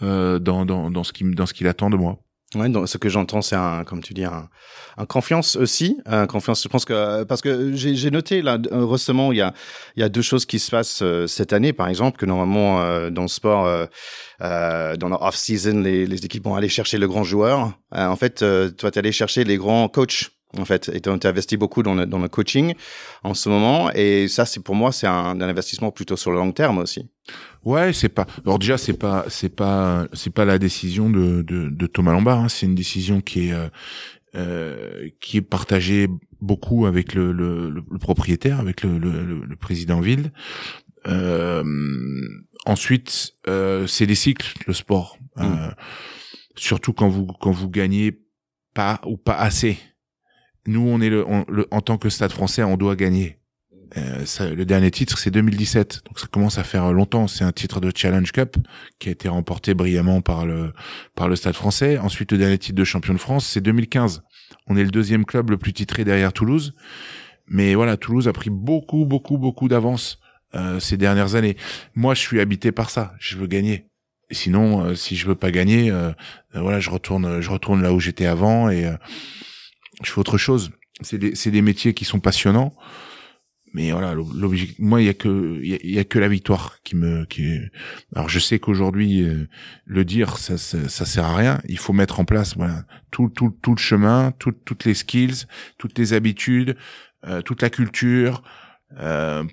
[0.00, 2.22] euh, dans dans dans ce qui dans ce qu'il attend de moi.
[2.54, 4.48] Ouais, donc ce que j'entends, c'est un, comme tu dis, un,
[4.96, 6.62] un confiance aussi, un confiance.
[6.62, 9.52] Je pense que parce que j'ai noté là récemment, il y a,
[9.96, 12.80] il y a deux choses qui se passent euh, cette année, par exemple, que normalement
[12.80, 13.86] euh, dans le sport, euh,
[14.42, 17.72] euh dans la off season, les, les équipes vont aller chercher le grand joueur.
[17.90, 18.44] en fait,
[18.76, 20.90] toi, tu allé chercher les grands coachs en fait.
[20.92, 22.74] Et tu as investi beaucoup dans le, dans le coaching
[23.24, 23.90] en ce moment.
[23.94, 27.08] Et ça, c'est pour moi, c'est un, un, investissement plutôt sur le long terme aussi.
[27.64, 28.26] Ouais, c'est pas.
[28.44, 32.40] Alors déjà, c'est pas, c'est pas, c'est pas la décision de, de, de Thomas Lombard.
[32.40, 32.48] Hein.
[32.48, 33.68] C'est une décision qui est, euh,
[34.34, 36.08] euh, qui est partagée
[36.40, 40.30] beaucoup avec le, le, le propriétaire, avec le, le, président Ville.
[41.06, 41.64] Euh,
[42.66, 45.18] ensuite, euh, c'est des cycles, le sport.
[45.36, 45.42] Mm.
[45.42, 45.70] Euh,
[46.56, 48.18] surtout quand vous quand vous gagnez
[48.74, 49.78] pas ou pas assez
[50.66, 53.38] nous, on est le, le, en tant que Stade Français, on doit gagner.
[53.96, 57.28] Euh, ça, le dernier titre, c'est 2017, donc ça commence à faire longtemps.
[57.28, 58.56] C'est un titre de Challenge Cup
[58.98, 60.72] qui a été remporté brillamment par le
[61.14, 61.98] par le Stade Français.
[61.98, 64.22] Ensuite, le dernier titre de champion de France, c'est 2015.
[64.66, 66.74] On est le deuxième club le plus titré derrière Toulouse,
[67.48, 70.18] mais voilà, Toulouse a pris beaucoup, beaucoup, beaucoup d'avance
[70.54, 71.56] euh, ces dernières années.
[71.94, 73.14] Moi, je suis habité par ça.
[73.18, 73.86] Je veux gagner.
[74.30, 76.12] sinon, euh, si je veux pas gagner, euh,
[76.54, 78.96] voilà, je retourne, je retourne là où j'étais avant et euh,
[80.02, 80.70] je fais autre chose.
[81.02, 82.74] C'est des, c'est des métiers qui sont passionnants.
[83.74, 86.96] Mais voilà, l'objectif, moi, il y a que, il y, a que la victoire qui
[86.96, 87.58] me, qui.
[88.14, 89.48] Alors, je sais qu'aujourd'hui, euh,
[89.84, 91.60] le dire, ça, ça, ça, sert à rien.
[91.68, 95.44] Il faut mettre en place, voilà, tout, tout, tout le chemin, tout, toutes les skills,
[95.76, 96.74] toutes les habitudes,
[97.26, 98.42] euh, toute la culture,
[98.98, 99.44] euh,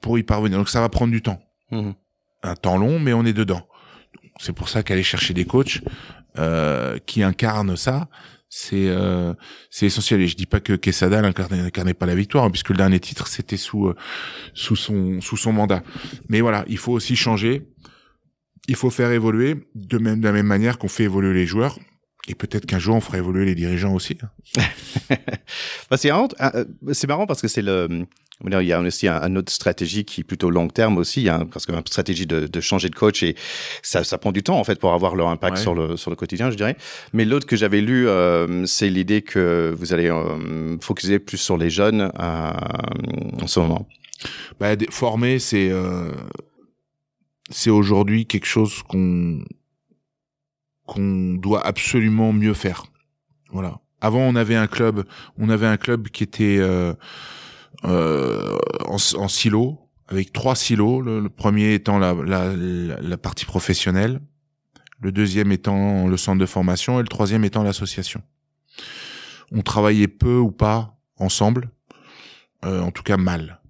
[0.00, 0.58] pour y parvenir.
[0.58, 1.90] Donc, ça va prendre du temps, mmh.
[2.42, 3.68] un temps long, mais on est dedans.
[4.40, 5.82] C'est pour ça qu'aller chercher des coachs
[6.38, 8.08] euh, qui incarnent ça,
[8.48, 9.34] c'est euh,
[9.70, 10.20] c'est essentiel.
[10.20, 13.26] Et je dis pas que Quesada n'incarnait pas la victoire hein, puisque le dernier titre
[13.26, 13.94] c'était sous euh,
[14.54, 15.82] sous son sous son mandat.
[16.28, 17.68] Mais voilà il faut aussi changer.
[18.66, 21.78] Il faut faire évoluer de même de la même manière qu'on fait évoluer les joueurs
[22.28, 24.62] et peut-être qu'un jour on fera évoluer les dirigeants aussi hein.
[25.96, 28.06] c'est marrant, euh, c'est marrant parce que c'est le
[28.46, 31.66] il y a aussi une autre stratégie qui est plutôt long terme aussi, hein, parce
[31.66, 33.34] qu'une stratégie de, de, changer de coach et
[33.82, 35.62] ça, ça prend du temps en fait pour avoir leur impact ouais.
[35.62, 36.76] sur le sur le quotidien, je dirais.
[37.12, 41.58] Mais l'autre que j'avais lu, euh, c'est l'idée que vous allez euh, focuser plus sur
[41.58, 42.52] les jeunes euh,
[43.42, 43.88] en ce moment.
[44.60, 46.12] Bah, former, c'est euh,
[47.50, 49.40] c'est aujourd'hui quelque chose qu'on
[50.88, 52.86] qu'on doit absolument mieux faire.
[53.52, 53.80] Voilà.
[54.00, 55.04] Avant, on avait un club,
[55.36, 56.94] on avait un club qui était euh,
[57.84, 61.02] euh, en, en silo, avec trois silos.
[61.02, 64.20] Le, le premier étant la, la, la, partie professionnelle,
[65.00, 68.22] le deuxième étant le centre de formation et le troisième étant l'association.
[69.52, 71.70] On travaillait peu ou pas ensemble,
[72.64, 73.60] euh, en tout cas mal.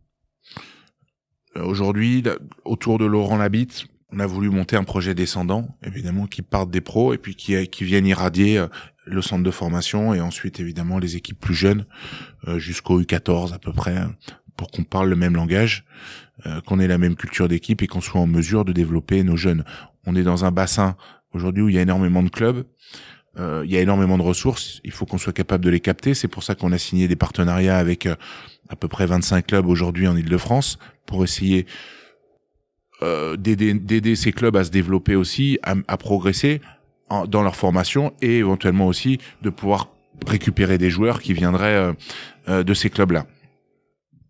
[1.57, 2.22] Euh, Aujourd'hui,
[2.64, 6.81] autour de Laurent Labitte, On a voulu monter un projet descendant, évidemment, qui partent des
[6.81, 8.64] pros et puis qui, qui viennent irradier
[9.05, 11.85] le centre de formation et ensuite évidemment les équipes plus jeunes
[12.57, 13.97] jusqu'au U14 à peu près
[14.57, 15.85] pour qu'on parle le même langage,
[16.66, 19.64] qu'on ait la même culture d'équipe et qu'on soit en mesure de développer nos jeunes.
[20.07, 20.97] On est dans un bassin
[21.35, 22.64] aujourd'hui où il y a énormément de clubs
[23.38, 26.14] euh, il y a énormément de ressources, il faut qu'on soit capable de les capter.
[26.14, 28.16] C'est pour ça qu'on a signé des partenariats avec euh,
[28.68, 31.66] à peu près 25 clubs aujourd'hui en Ile-de-France pour essayer
[33.03, 36.61] euh, d'aider ces clubs à se développer aussi, à, progresser
[37.29, 39.89] dans leur formation et éventuellement aussi de pouvoir
[40.27, 41.95] récupérer des joueurs qui viendraient
[42.47, 43.27] de ces clubs-là.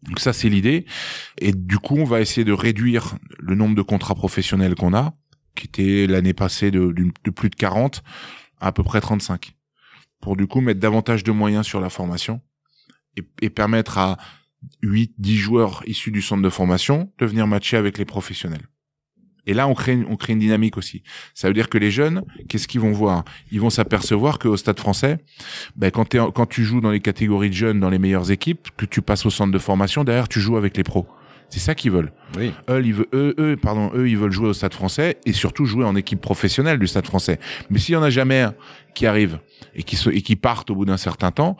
[0.02, 0.86] Donc ça c'est l'idée.
[1.38, 5.14] Et du coup on va essayer de réduire le nombre de contrats professionnels qu'on a,
[5.56, 8.02] qui était l'année passée de, de, plus de 40
[8.60, 9.54] à peu près 35
[10.20, 12.40] pour du coup mettre davantage de moyens sur la formation
[13.40, 14.16] et, permettre à
[14.82, 18.68] 8 10 joueurs issus du centre de formation de venir matcher avec les professionnels.
[19.48, 21.02] Et là, on crée, une, on crée une dynamique aussi.
[21.32, 23.24] Ça veut dire que les jeunes, qu'est-ce qu'ils vont voir?
[23.50, 25.24] Ils vont s'apercevoir qu'au Stade Français,
[25.74, 28.84] ben, quand, quand tu joues dans les catégories de jeunes, dans les meilleures équipes, que
[28.84, 31.06] tu passes au centre de formation, derrière, tu joues avec les pros.
[31.48, 32.12] C'est ça qu'ils veulent.
[32.36, 32.52] Oui.
[32.68, 35.64] Eux, ils veulent, eux, eux, pardon, eux, ils veulent jouer au Stade Français et surtout
[35.64, 37.40] jouer en équipe professionnelle du Stade Français.
[37.70, 38.54] Mais s'il y en a jamais un
[38.94, 39.38] qui arrive
[39.74, 41.56] et qui et qui partent au bout d'un certain temps,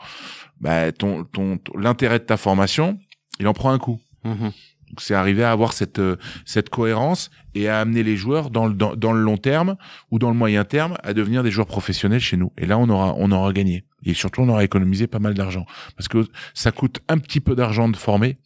[0.61, 2.99] bah, ton, ton, l'intérêt de ta formation,
[3.39, 3.99] il en prend un coup.
[4.25, 4.51] Mm-hmm.
[4.97, 6.01] C'est arriver à avoir cette
[6.45, 9.75] cette cohérence et à amener les joueurs dans le dans, dans, le long terme
[10.09, 12.51] ou dans le moyen terme à devenir des joueurs professionnels chez nous.
[12.57, 13.85] Et là, on aura on aura gagné.
[14.03, 17.53] Et surtout, on aura économisé pas mal d'argent parce que ça coûte un petit peu
[17.55, 18.39] d'argent de former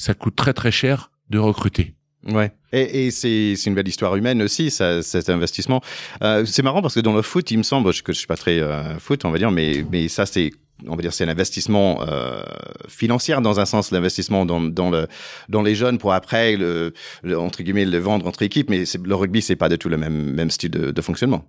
[0.00, 1.94] ça coûte très très cher de recruter.
[2.26, 2.52] Ouais.
[2.72, 5.82] Et, et c'est une belle histoire humaine aussi, ça, cet investissement.
[6.22, 8.36] Euh, c'est marrant parce que dans le foot, il me semble que je suis pas
[8.36, 10.50] très euh, foot, on va dire, mais mais ça c'est
[10.86, 12.42] on va dire c'est un investissement euh,
[12.88, 15.06] financier dans un sens l'investissement dans, dans le
[15.48, 16.92] dans les jeunes pour après le,
[17.36, 20.32] entre guillemets le vendre entre équipes mais le rugby c'est pas du tout le même
[20.32, 21.44] même style de, de fonctionnement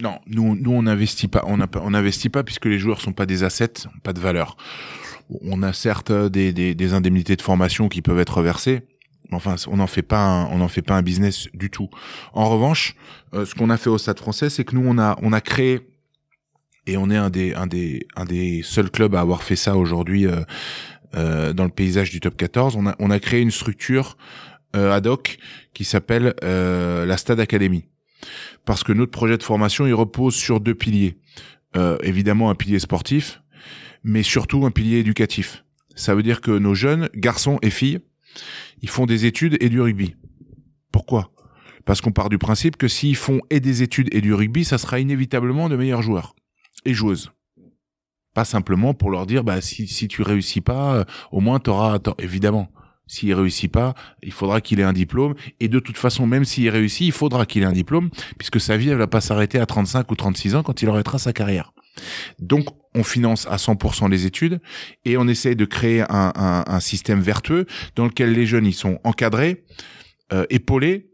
[0.00, 3.44] non nous nous on n'investit pas on n'investit pas puisque les joueurs sont pas des
[3.44, 4.56] assets pas de valeur
[5.40, 8.82] on a certes des, des, indemnités de formation qui peuvent être versées,
[9.30, 11.88] enfin, on n'en fait pas, un, on n'en fait pas un business du tout.
[12.32, 12.96] En revanche,
[13.34, 15.40] euh, ce qu'on a fait au Stade Français, c'est que nous, on a, on a
[15.40, 15.80] créé
[16.86, 19.76] et on est un des, un des, un des seuls clubs à avoir fait ça
[19.76, 20.40] aujourd'hui euh,
[21.14, 22.76] euh, dans le paysage du Top 14.
[22.76, 24.16] On a, on a créé une structure
[24.74, 25.36] ad hoc
[25.74, 27.84] qui s'appelle la Stade Academy,
[28.64, 31.18] parce que notre projet de formation, il repose sur deux piliers.
[32.02, 33.42] évidemment, un pilier sportif
[34.04, 35.64] mais surtout un pilier éducatif.
[35.94, 38.00] Ça veut dire que nos jeunes, garçons et filles,
[38.80, 40.14] ils font des études et du rugby.
[40.90, 41.32] Pourquoi?
[41.84, 44.78] Parce qu'on part du principe que s'ils font et des études et du rugby, ça
[44.78, 46.34] sera inévitablement de meilleurs joueurs
[46.84, 47.32] et joueuses.
[48.34, 51.98] Pas simplement pour leur dire, bah, si, si tu réussis pas, euh, au moins t'auras,
[52.18, 52.72] évidemment.
[53.06, 55.34] S'il réussit pas, il faudra qu'il ait un diplôme.
[55.60, 58.76] Et de toute façon, même s'il réussit, il faudra qu'il ait un diplôme, puisque sa
[58.76, 61.72] vie, elle va pas s'arrêter à 35 ou 36 ans quand il arrêtera sa carrière.
[62.38, 64.60] Donc, on finance à 100% les études
[65.04, 67.66] et on essaye de créer un, système vertueux
[67.96, 69.64] dans lequel les jeunes ils sont encadrés,
[70.32, 71.10] euh, épaulés,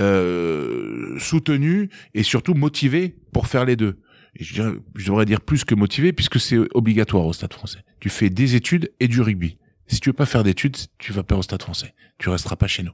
[0.00, 4.00] euh, soutenus et surtout motivés pour faire les deux.
[4.38, 4.62] Je,
[4.94, 7.84] devrais dire plus que motivés puisque c'est obligatoire au Stade Français.
[8.00, 9.58] Tu fais des études et du rugby.
[9.86, 11.94] Si tu veux pas faire d'études, tu vas pas au Stade Français.
[12.18, 12.92] Tu resteras pas chez nous.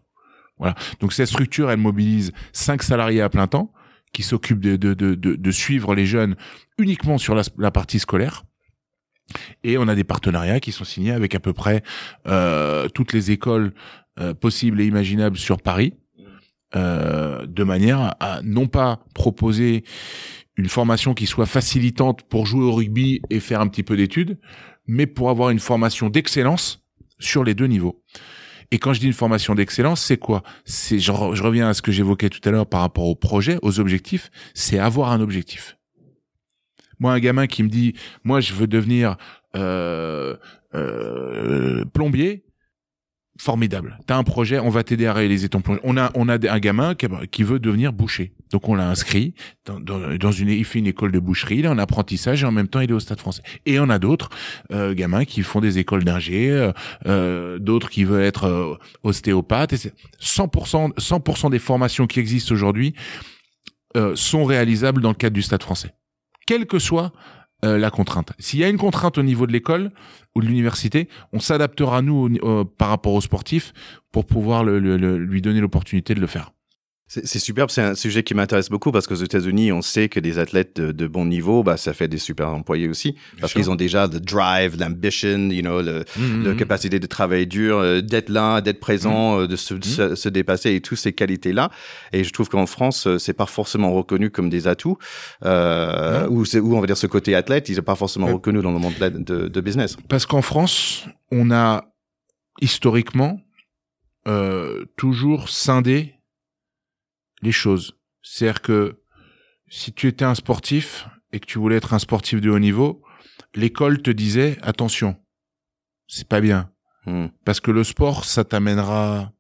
[0.58, 0.74] Voilà.
[1.00, 3.72] Donc cette structure, elle mobilise cinq salariés à plein temps
[4.12, 6.34] qui s'occupe de, de, de, de, suivre les jeunes
[6.78, 8.44] uniquement sur la, la, partie scolaire.
[9.62, 11.82] Et on a des partenariats qui sont signés avec à peu près
[12.26, 13.74] euh, toutes les écoles
[14.18, 15.94] euh, possibles et imaginables sur Paris,
[16.74, 19.84] euh, de manière à non pas proposer
[20.58, 24.38] une formation qui soit facilitante pour jouer au rugby et faire un petit peu d'études,
[24.86, 26.84] mais pour avoir une formation d'excellence
[27.20, 28.02] sur les deux niveaux.
[28.70, 30.42] Et quand je dis une formation d'excellence, c'est quoi?
[30.64, 33.80] C'est je, reviens à ce que j'évoquais tout à l'heure par rapport au projet, aux
[33.80, 35.78] objectifs, c'est avoir un objectif.
[36.98, 37.94] Moi, un gamin qui me dit,
[38.24, 39.16] moi, je veux devenir
[39.54, 40.36] euh,
[40.74, 42.44] euh, plombier,
[43.38, 43.98] formidable.
[44.06, 45.80] T'as un projet, on va t'aider à réaliser ton projet.
[45.84, 48.34] On a, on a un gamin qui veut devenir boucher.
[48.50, 51.78] Donc on l'a inscrit dans, une, il fait une école de boucherie, il est en
[51.78, 53.42] apprentissage et en même temps il est au Stade Français.
[53.66, 54.30] Et on a d'autres
[54.72, 56.72] euh, gamins qui font des écoles d'ingé, euh,
[57.06, 59.88] euh d'autres qui veulent être euh, ostéopathes.
[60.20, 62.94] 100%, 100% des formations qui existent aujourd'hui
[63.96, 65.94] euh, sont réalisables dans le cadre du Stade Français,
[66.46, 67.12] quelle que soit
[67.64, 68.32] euh, la contrainte.
[68.38, 69.90] S'il y a une contrainte au niveau de l'école
[70.34, 72.28] ou de l'université, on s'adaptera nous
[72.78, 73.72] par rapport aux sportifs
[74.12, 74.78] pour pouvoir le,
[75.16, 76.52] lui donner l'opportunité de le faire.
[77.08, 80.38] C'est superbe, c'est un sujet qui m'intéresse beaucoup parce qu'aux États-Unis, on sait que des
[80.38, 83.76] athlètes de, de, bon niveau, bah, ça fait des super employés aussi parce qu'ils ont
[83.76, 86.56] déjà le drive, l'ambition, you know, le, Mhm, la mhm.
[86.56, 90.74] capacité de travailler dur, euh, d'être là, d'être présent, euh, de se, se, se dépasser
[90.74, 91.70] et toutes ces qualités-là.
[92.12, 94.98] Et je trouve qu'en France, euh, c'est pas forcément reconnu comme des atouts,
[95.44, 98.72] euh, ou, ou on va dire ce côté athlète, il n'est pas forcément reconnu dans
[98.72, 99.96] le monde de, de, de business.
[100.08, 101.84] Parce qu'en France, on a
[102.60, 103.40] historiquement
[104.26, 106.14] euh, toujours scindé
[107.42, 107.98] les choses.
[108.22, 109.02] C'est-à-dire que
[109.68, 113.02] si tu étais un sportif et que tu voulais être un sportif de haut niveau,
[113.54, 115.16] l'école te disait attention,
[116.06, 116.70] c'est pas bien.
[117.06, 117.26] Hmm.
[117.44, 119.32] Parce que le sport, ça t'amènera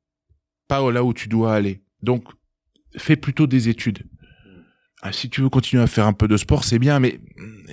[0.68, 1.82] pas là où tu dois aller.
[2.02, 2.24] Donc,
[2.96, 4.04] fais plutôt des études.
[5.00, 7.20] Ah, si tu veux continuer à faire un peu de sport, c'est bien, mais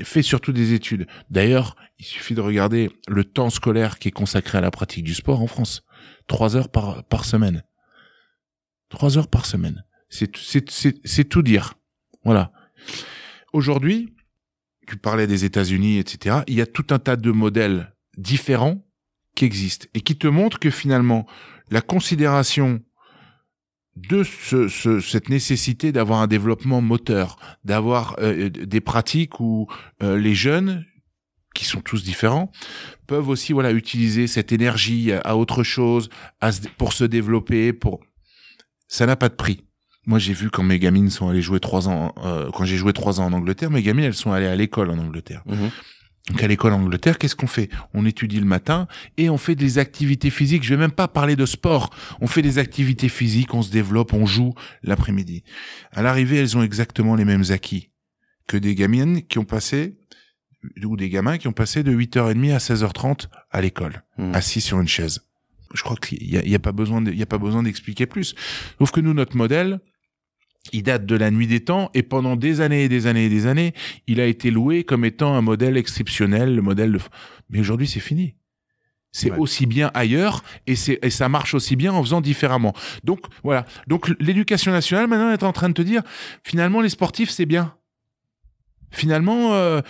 [0.03, 1.07] fais surtout des études.
[1.29, 5.13] D'ailleurs, il suffit de regarder le temps scolaire qui est consacré à la pratique du
[5.13, 5.83] sport en France.
[6.27, 7.63] Trois heures par, par semaine.
[8.89, 9.83] Trois heures par semaine.
[10.09, 11.73] C'est, tout dire.
[12.23, 12.51] Voilà.
[13.53, 14.13] Aujourd'hui,
[14.87, 16.37] tu parlais des États-Unis, etc.
[16.47, 18.85] Il y a tout un tas de modèles différents
[19.35, 21.25] qui existent et qui te montrent que finalement,
[21.71, 22.81] la considération
[23.95, 29.67] de ce, ce- cette nécessité d'avoir un développement moteur, d'avoir euh, des pratiques où
[30.03, 30.85] euh, les jeunes,
[31.53, 32.51] qui sont tous différents,
[33.07, 36.09] peuvent aussi voilà utiliser cette énergie à, autre chose,
[36.77, 37.71] pour se développer.
[37.71, 38.01] Pour
[38.87, 39.64] ça n'a pas de prix.
[40.07, 42.93] Moi, j'ai vu quand mes gamines sont allées jouer trois ans, euh, quand j'ai joué
[42.93, 45.41] trois ans en Angleterre, mes gamines elles sont allées à l'école en Angleterre.
[45.47, 45.71] Mhm.
[46.29, 47.69] Donc à l'école en Angleterre, qu'est-ce qu'on fait?
[47.93, 48.87] On étudie le matin
[49.17, 50.63] et on fait des activités physiques.
[50.63, 51.91] Je vais même pas parler de sport.
[52.19, 55.43] On fait des activités physiques, on se développe, on joue l'après-midi.
[55.91, 57.89] À l'arrivée, elles ont exactement les mêmes acquis
[58.47, 59.97] que des gamines qui ont passé
[60.83, 64.33] ou des gamins qui ont passé de 8h30 à 16h30 à l'école, Mhm.
[64.33, 65.21] assis sur une chaise.
[65.75, 67.37] Je crois qu'il y a, il y a pas besoin de- il y a pas
[67.37, 68.33] besoin d'expliquer plus.
[68.79, 69.79] Sauf que nous, notre modèle,
[70.73, 73.29] il date de la nuit des temps et pendant des années et des années et
[73.29, 73.73] des années,
[74.07, 76.99] il a été loué comme étant un modèle exceptionnel, le modèle de...
[77.49, 78.35] Mais aujourd'hui, c'est fini.
[79.11, 79.37] C'est Ouais.
[79.37, 82.73] aussi bien ailleurs et, c'est, et ça marche aussi bien en faisant différemment.
[83.05, 83.65] Donc voilà.
[83.87, 86.01] Donc l'éducation nationale maintenant est en train de te dire
[86.43, 87.75] finalement les sportifs c'est bien.
[88.91, 89.81] Finalement euh,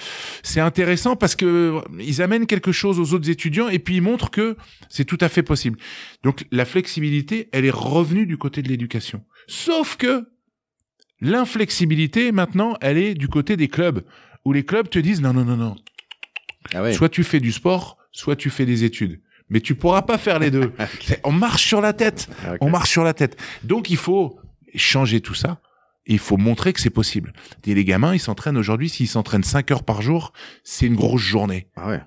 [0.44, 4.02] c'est intéressant parce que euh, ils amènent quelque chose aux autres étudiants et puis ils
[4.02, 4.58] montrent que
[4.90, 5.80] c'est tout à fait possible.
[6.24, 9.24] Donc la flexibilité elle est revenue du côté de l'éducation.
[9.48, 10.28] Sauf que
[11.32, 14.04] l'inflexibilité maintenant elle est du côté des clubs
[14.46, 15.76] où les clubs te disent non non non non
[16.74, 16.94] Ah ouais.
[16.94, 19.22] Soit tu fais du sport, soit tu fais des études.
[19.50, 20.74] Mais tu pourras pas faire les deux.
[21.02, 22.28] C'est- On marche sur la tête.
[22.46, 22.54] Ah.
[22.62, 23.38] On marche sur la tête.
[23.64, 24.40] Donc il faut
[24.76, 25.60] changer tout ça.
[26.08, 27.34] Et il faut montrer que c'est possible.
[27.66, 31.22] Et les gamins, ils s'entraînent aujourd'hui, s'ils s'entraînent 5 heures par jour, c'est une grosse
[31.24, 31.68] journée.
[31.76, 32.02] Ah ouais.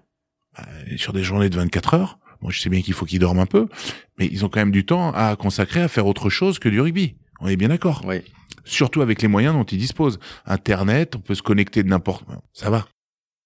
[0.60, 3.46] Euh, Sur des journées de 24 heures, je sais bien qu'il faut qu'ils dorment un
[3.46, 3.66] peu,
[4.16, 6.80] mais ils ont quand même du temps à consacrer à faire autre chose que du
[6.80, 7.16] rugby.
[7.40, 8.02] On est bien d'accord.
[8.06, 8.22] Oui.
[8.68, 10.18] Surtout avec les moyens dont ils disposent.
[10.46, 12.24] Internet, on peut se connecter de n'importe.
[12.52, 12.86] Ça va.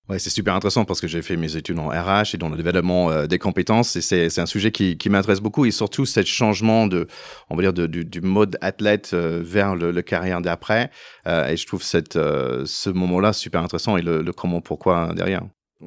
[0.09, 2.57] Ouais, c'est super intéressant parce que j'ai fait mes études en RH et dans le
[2.57, 6.89] développement euh, des compétences et c'est, un sujet qui, m'intéresse beaucoup et surtout ce changement
[6.89, 7.07] de,
[7.51, 10.91] on va dire, du, mode athlète euh, vers le, carrière d'après.
[11.29, 15.43] Euh, et je trouve cette, ce moment-là super intéressant et le, le comment, pourquoi derrière.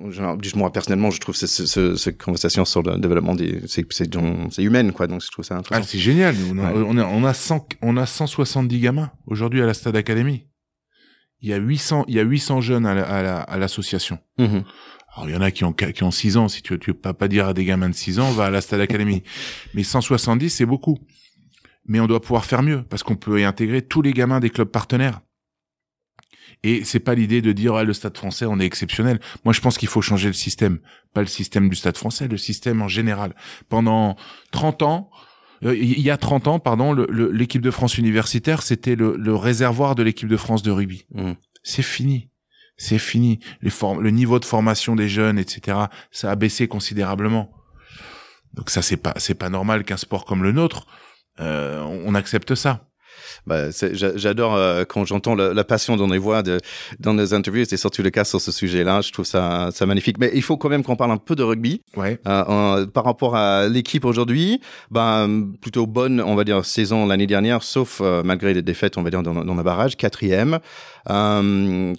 [0.10, 3.86] Genre, moi personnellement, je trouve ce, ce, ce, cette conversation sur le développement des, c'est,
[3.94, 4.10] c'est,
[4.64, 5.88] humaine quoi, donc je trouve ça Ah, intéressant.
[5.90, 6.36] c'est génial.
[6.52, 6.84] On a, Ouais.
[6.88, 10.48] on, a, on, a 100, on a 170 gamins aujourd'hui à la Stade Académie.
[11.42, 14.20] Il y a 800, il y a 800 jeunes à la- à la- à l'association.
[14.38, 14.64] Mhm.
[15.16, 16.50] Alors, il y en a qui ont, qui ont 6 ans.
[16.50, 18.46] Si tu veux, tu veux pas, pas dire à des gamins de 6 ans, va
[18.46, 19.24] à la Stade Académie.
[19.74, 20.98] Mais 170, c'est beaucoup.
[21.88, 24.50] Mais on doit pouvoir faire mieux parce qu'on peut y intégrer tous les gamins des
[24.50, 25.22] clubs partenaires.
[26.64, 29.20] Et c'est pas l'idée de dire, ah, le stade français, on est exceptionnel.
[29.44, 30.80] Moi, je pense qu'il faut changer le système.
[31.14, 33.36] Pas le système du stade français, le système en général.
[33.70, 34.16] Pendant
[34.52, 35.10] 30 ans,
[35.64, 39.96] euh, il y a 30 ans, pardon, l'équipe de France universitaire, c'était le, le réservoir
[39.96, 41.06] de l'équipe de France de rugby.
[41.14, 41.36] Mhm.
[41.64, 42.30] C'est fini.
[42.78, 43.40] C'est fini.
[43.62, 45.78] Les le niveau de formation des jeunes, etc.,
[46.12, 47.52] ça a baissé considérablement.
[48.54, 50.88] Donc ça, c'est pas, c'est pas normal qu'un sport comme le nôtre,
[51.40, 52.88] euh, on accepte ça.
[53.48, 53.66] Bah,
[54.16, 56.60] j'adore euh, quand j'entends la, la passion dans les voix de,
[57.00, 57.66] dans les interviews.
[57.68, 59.02] C'est surtout le cas sur ce sujet-là.
[59.02, 60.18] Je trouve ça, ça magnifique.
[60.20, 62.20] Mais il faut quand même qu'on parle un peu de rugby Ouais.
[62.28, 64.60] euh, en- par rapport à l'équipe aujourd'hui.
[64.92, 69.04] Ben plutôt bonne, on va dire, saison l'année dernière, sauf euh, malgré les défaites, on
[69.04, 70.60] va dire dans, dans le barrage, quatrième.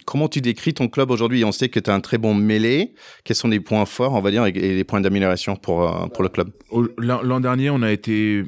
[0.05, 1.43] Comment tu décris ton club aujourd'hui?
[1.45, 2.93] On sait que tu as un très bon mêlé.
[3.23, 6.23] Quels sont les points forts, on va dire, et, et les points d'amélioration pour pour
[6.23, 6.49] le club?
[6.97, 8.43] L'an dernier, on a été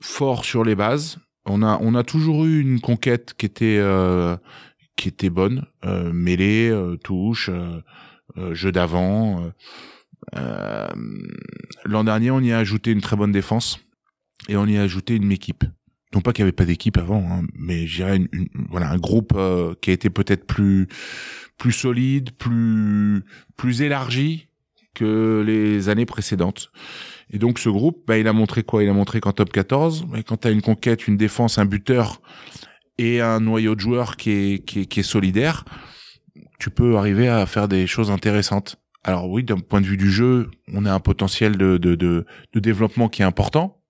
[0.00, 1.18] fort sur les bases.
[1.44, 4.36] On a, on a toujours eu une conquête qui était, euh,
[4.96, 9.52] qui était bonne, euh, mêlée, euh, touche, euh, jeu d'avant.
[11.84, 13.80] L'an dernier, on y a ajouté une très bonne défense
[14.48, 15.64] et on y a ajouté une équipe.
[16.14, 18.98] non pas qu'il y avait pas d'équipe avant, hein, mais je dirais une, voilà un
[18.98, 19.32] groupe
[19.80, 20.86] qui a été peut-être plus
[21.58, 23.24] plus solide, plus
[23.56, 24.48] plus élargi
[24.94, 26.70] que les années précédentes.
[27.32, 28.82] Et donc ce groupe, bah, il a montré quoi?
[28.82, 31.64] Il a montré qu'en top 14, bah, quand tu as une conquête, une défense, un
[31.64, 32.20] buteur
[32.98, 35.64] et un noyau de joueurs qui est, qui est, qui est solidaire,
[36.58, 38.76] tu peux arriver à faire des choses intéressantes.
[39.02, 42.26] Alors oui, d'un point de vue du jeu, on a un potentiel de, de, de,
[42.52, 43.82] de développement qui est important.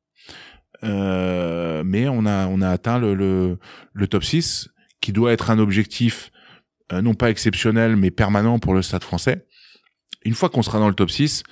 [0.85, 3.59] Euh, mais on a, on a atteint le, le,
[3.93, 4.69] le, top 6,
[5.01, 6.33] qui doit être un objectif
[6.93, 9.47] euh, non pas exceptionnel, mais permanent pour le stade français.
[10.25, 11.47] Une fois qu'on sera dans le top 6, euh,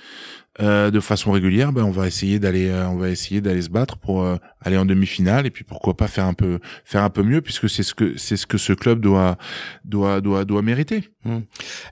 [0.59, 3.97] de façon régulière, ben on va essayer d'aller, euh, on va essayer d'aller se battre
[3.97, 7.23] pour euh, aller en demi-finale et puis pourquoi pas faire un peu, faire un peu
[7.23, 9.37] mieux puisque c'est ce que c'est ce que ce club doit
[9.85, 11.09] doit doit doit mériter.
[11.23, 11.37] Mmh.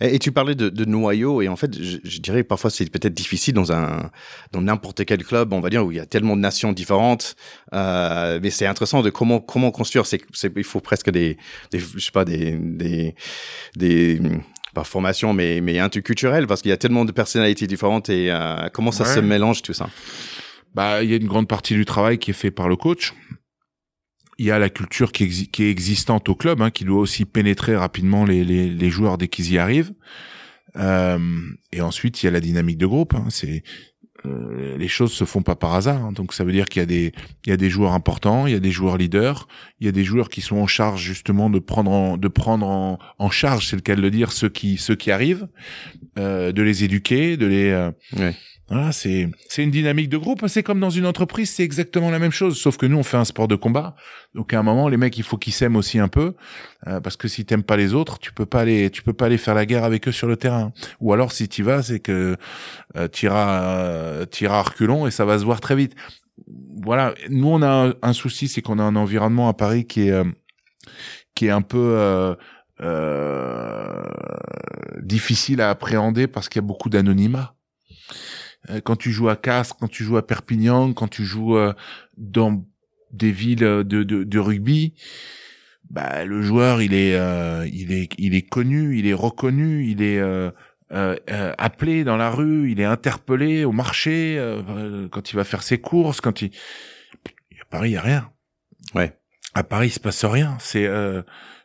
[0.01, 3.13] Et, tu parlais de, de, noyau et en fait, je, je dirais parfois c'est peut-être
[3.13, 4.11] difficile dans un
[4.51, 7.35] dans n'importe quel club, on va dire où il y a tellement de nations différentes,
[7.71, 10.05] mais c'est intéressant de comment comment construire.
[10.05, 10.21] C'est
[10.55, 11.37] il faut presque des,
[11.71, 12.57] des je sais pas des
[13.75, 14.19] des
[14.73, 18.69] pas formation, mais, mais interculturel, parce qu'il y a tellement de personnalités différentes et euh,
[18.73, 19.89] comment ça se mélange tout ça?
[20.75, 23.13] Bah, il y a une grande partie du travail qui est fait par le coach.
[24.37, 27.25] Il y a la culture qui, qui est existante au club, hein, qui doit aussi
[27.25, 29.93] pénétrer rapidement les, les, les joueurs dès qu'ils y arrivent.
[30.75, 31.19] Euh,
[31.73, 33.15] et ensuite, il y a la dynamique de groupe.
[33.15, 33.25] Hein.
[33.29, 33.63] C'est
[34.25, 36.03] euh, les choses se font pas par hasard.
[36.03, 36.11] Hein.
[36.11, 37.13] Donc ça veut dire qu'il y a des
[37.45, 39.47] il y a des joueurs importants, il y a des joueurs leaders,
[39.79, 42.67] il y a des joueurs qui sont en charge justement de prendre en, de prendre
[42.67, 45.47] en, en charge, c'est le cas de le dire, ceux qui ceux qui arrivent,
[46.17, 48.35] euh, de les éduquer, de les euh, ouais.
[48.69, 50.45] Voilà, c'est c'est une dynamique de groupe.
[50.47, 52.57] C'est comme dans une entreprise, c'est exactement la même chose.
[52.57, 53.95] Sauf que nous, on fait un sport de combat.
[54.35, 56.35] Donc à un moment, les mecs, il faut qu'ils s'aiment aussi un peu,
[56.87, 59.25] euh, parce que si t'aimes pas les autres, tu peux pas aller, tu peux pas
[59.25, 60.71] aller faire la guerre avec eux sur le terrain.
[60.99, 62.37] Ou alors si tu vas, c'est que
[62.95, 65.95] euh, t'iras euh, t'iras reculons et ça va se voir très vite.
[66.83, 67.15] Voilà.
[67.29, 70.11] Nous, on a un, un souci, c'est qu'on a un environnement à Paris qui est
[70.11, 70.23] euh,
[71.35, 72.35] qui est un peu euh,
[72.81, 74.03] euh,
[75.01, 77.55] difficile à appréhender parce qu'il y a beaucoup d'anonymat.
[78.69, 81.73] Euh, quand tu joues à Castres, quand tu joues à Perpignan, quand tu joues euh,
[82.17, 82.65] dans
[83.11, 84.93] des villes de, de, de rugby,
[85.89, 90.01] bah le joueur il est euh, il est il est connu, il est reconnu, il
[90.03, 90.51] est euh,
[90.91, 94.39] euh, appelé dans la rue, il est interpellé au marché
[95.11, 96.51] quand il va faire ses courses, quand il
[97.61, 98.31] à Paris il y a rien.
[98.93, 99.17] Ouais.
[99.53, 100.87] À Paris il se passe rien, c'est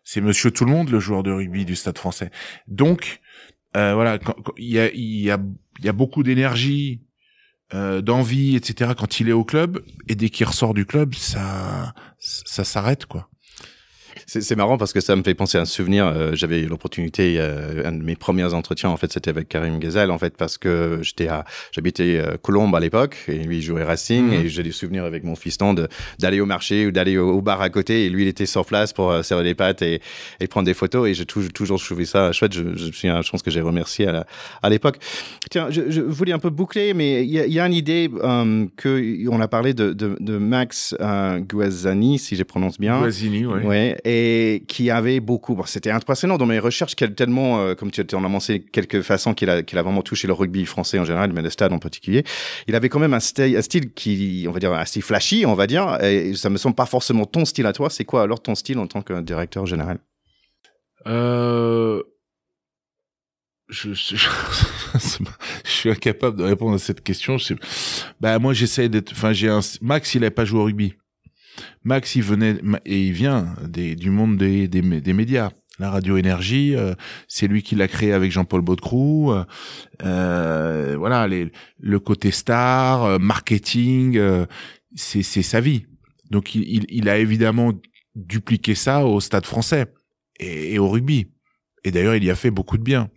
[0.04, 2.30] c'est monsieur tout le monde le joueur de rugby du Stade Français.
[2.66, 3.20] Donc
[3.74, 4.18] voilà,
[4.56, 5.38] il y a il y a
[5.78, 7.00] il y a beaucoup d'énergie,
[7.74, 8.92] euh, d'envie, etc.
[8.96, 13.28] quand il est au club, et dès qu'il ressort du club, ça, ça s'arrête, quoi.
[14.26, 16.06] C'est marrant parce que ça me fait penser à un souvenir.
[16.06, 20.10] Euh, J'avais l'opportunité, euh, un de mes premiers entretiens, en fait, c'était avec Karim Ghazel,
[20.10, 23.82] en fait, parce que j'étais à, j'habitais euh, Colombe à l'époque, et lui il jouait
[23.84, 24.32] Racing, Mhm.
[24.32, 27.42] et j'ai des souvenirs avec mon fiston de d'aller au marché ou d'aller au, au
[27.42, 30.00] bar à côté, et lui il était sur place pour euh, serrer les pattes et,
[30.40, 32.52] et prendre des photos, et j'ai toujours, toujours trouvé ça chouette.
[32.54, 34.26] Je, je suis, je pense que j'ai remercié à
[34.62, 34.96] à l'époque.
[35.50, 38.66] Tiens, je, je voulais un peu boucler, mais il y y a une idée euh,
[38.76, 42.98] que on a parlé de, de, de Max euh, Guazzani, si je prononce bien.
[43.00, 43.62] Guazzini, ouais.
[43.64, 44.13] Ouais, et
[44.68, 45.60] qui avait beaucoup.
[45.66, 49.34] C'était impressionnant dans mes recherches, qu'elle tellement, euh, comme tu en as mentionné quelques façons,
[49.34, 52.24] qu'il a, vraiment touché le rugby français en général, mais le stade en particulier.
[52.66, 55.54] Il avait quand même un style, un style qui, on va dire, assez flashy, on
[55.54, 55.98] va dire.
[56.02, 57.90] Et ça me semble pas forcément ton style à toi.
[57.90, 59.98] C'est quoi alors ton style en tant que directeur général?
[61.06, 62.02] Euh...
[63.70, 63.94] Je,
[65.64, 67.38] suis incapable de répondre à cette question.
[67.38, 67.54] Je
[68.20, 69.12] Bah moi j'essaie d'être.
[69.12, 69.60] Enfin j'ai un.
[69.80, 70.94] Max il avait pas joué au rugby.
[71.84, 75.50] Max il venait et il vient du monde des, médias.
[75.80, 76.94] La radio énergie, euh,
[77.26, 79.32] c'est lui qui l'a créé avec Jean-Paul Baudecroux.
[79.32, 79.44] Euh,
[80.04, 84.20] euh, voilà, le côté star, euh, marketing,
[84.94, 85.86] c'est sa vie.
[86.30, 87.72] Donc il, a évidemment
[88.14, 89.86] dupliqué ça au Stade Français
[90.38, 91.26] et, au rugby.
[91.82, 93.10] Et d'ailleurs, il y a fait beaucoup de bien.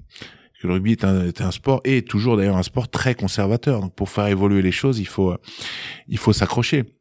[0.64, 3.82] Le rugby est un, sport et toujours d'ailleurs un sport très conservateur.
[3.82, 5.36] Donc pour faire évoluer les choses, il faut
[6.08, 6.97] il faut s'accrocher.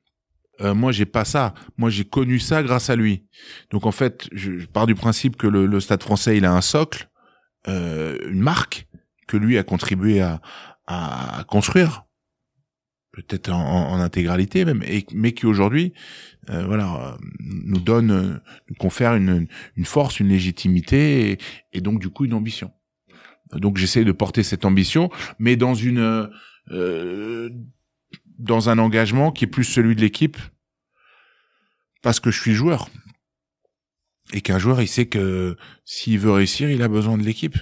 [0.60, 1.54] Euh, moi, j'ai pas ça.
[1.76, 3.24] Moi, j'ai connu ça grâce à lui.
[3.70, 6.52] Donc en fait, je, je pars du principe que le, le Stade Français, il a
[6.52, 7.10] un socle,
[7.68, 8.86] euh, une marque
[9.26, 10.40] que lui a contribué à,
[10.86, 12.04] à construire,
[13.12, 15.92] peut-être en, en- intégralité même, et, mais qui aujourd'hui,
[16.50, 18.36] euh, voilà, euh, nous donne, euh,
[18.68, 21.38] nous confère une, une force, une légitimité, et,
[21.72, 22.70] et donc du coup une ambition.
[23.52, 26.28] Donc j'essaie de porter cette ambition, mais dans une
[26.70, 27.50] euh,
[28.38, 30.36] dans un engagement qui est plus celui de l'équipe,
[32.02, 32.88] parce que je suis joueur.
[34.32, 37.56] Et qu'un joueur, il sait que s'il veut réussir, il a besoin de l'équipe.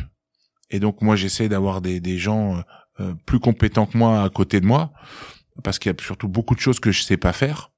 [0.70, 2.62] Et donc moi, j'essaie d'avoir des, des gens
[3.00, 4.92] euh, plus compétents que moi à côté de moi,
[5.62, 7.70] parce qu'il y a surtout beaucoup de choses que je sais pas faire.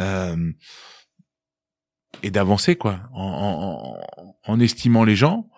[0.00, 0.52] euh,
[2.22, 5.48] et d'avancer quoi, en, en, en, estimant les gens,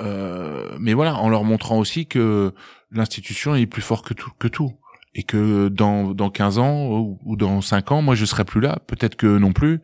[0.00, 2.54] euh, mais voilà, en leur montrant aussi que
[2.90, 4.77] l'institution est plus fort que tout, que tout,
[5.14, 8.78] et que dans dans 15 ans ou, dans 5 ans, moi je serai plus là,
[8.86, 9.80] peut-être que non plus,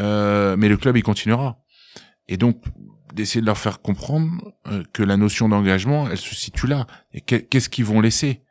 [0.00, 1.62] euh, mais le club il continuera.
[2.28, 2.62] Et donc
[3.14, 6.86] d'essayer de leur faire comprendre euh, que la notion d'engagement, elle se situe là.
[7.12, 8.42] Et qu'est-ce qu'ils vont laisser?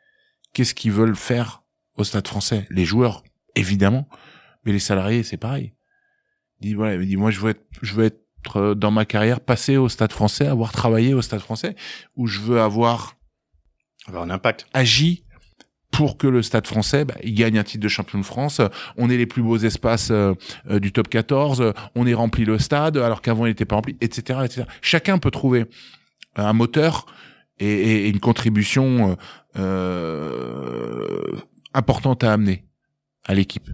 [0.52, 1.62] Qu'est-ce qu'ils veulent faire
[1.96, 2.66] au Stade Français?
[2.70, 3.22] Les joueurs,
[3.54, 4.08] évidemment,
[4.64, 5.74] mais les salariés, c'est pareil.
[6.60, 9.04] Il dit voilà, il dit moi je veux être, je veux être euh, dans ma
[9.04, 11.76] carrière passé au Stade Français, avoir travaillé au Stade Français,
[12.16, 13.16] où je veux avoir
[14.06, 15.25] avoir un impact, agi
[15.96, 18.60] pour que le Stade français bah, il gagne un titre de champion de France.
[18.96, 20.34] On est les plus beaux espaces euh,
[20.70, 21.72] euh, du top 14.
[21.94, 24.64] On est rempli le stade alors qu'avant il n'était pas rempli, etc., etc.
[24.82, 25.64] Chacun peut trouver
[26.36, 27.06] un moteur
[27.58, 29.16] et, et une contribution
[29.58, 31.06] euh,
[31.72, 32.64] importante à amener
[33.24, 33.70] à l'équipe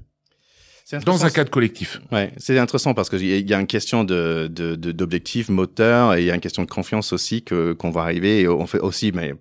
[1.04, 2.00] dans un cadre collectif.
[2.10, 6.26] Ouais, c'est intéressant parce qu'il y a une question de d'objectif de, moteur et il
[6.26, 9.12] y a une question de confiance aussi que qu'on va arriver et on fait aussi
[9.12, 9.34] mais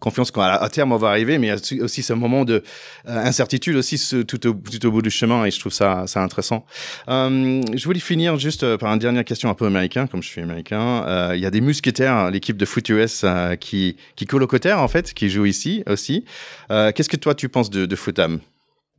[0.00, 2.62] confiance qu'à à terme on va arriver mais il y a aussi ce moment de
[3.08, 6.06] euh, incertitude aussi ce, tout au tout au bout du chemin et je trouve ça
[6.06, 6.66] ça intéressant.
[7.08, 10.28] Euh, je voulais finir juste euh, par une dernière question un peu américain comme je
[10.28, 11.04] suis américain.
[11.06, 14.88] Euh, il y a des mousquetaires, l'équipe de foot US euh, qui qui colocataire en
[14.88, 16.24] fait qui joue ici aussi.
[16.68, 18.40] Qu'est-ce que toi tu penses de, de Footam?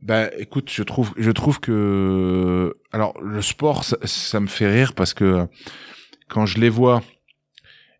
[0.00, 5.12] Bah, écoute, je trouve, je trouve que, alors, le sport, ça, me fait rire parce
[5.12, 5.46] que
[6.28, 7.02] quand je les vois,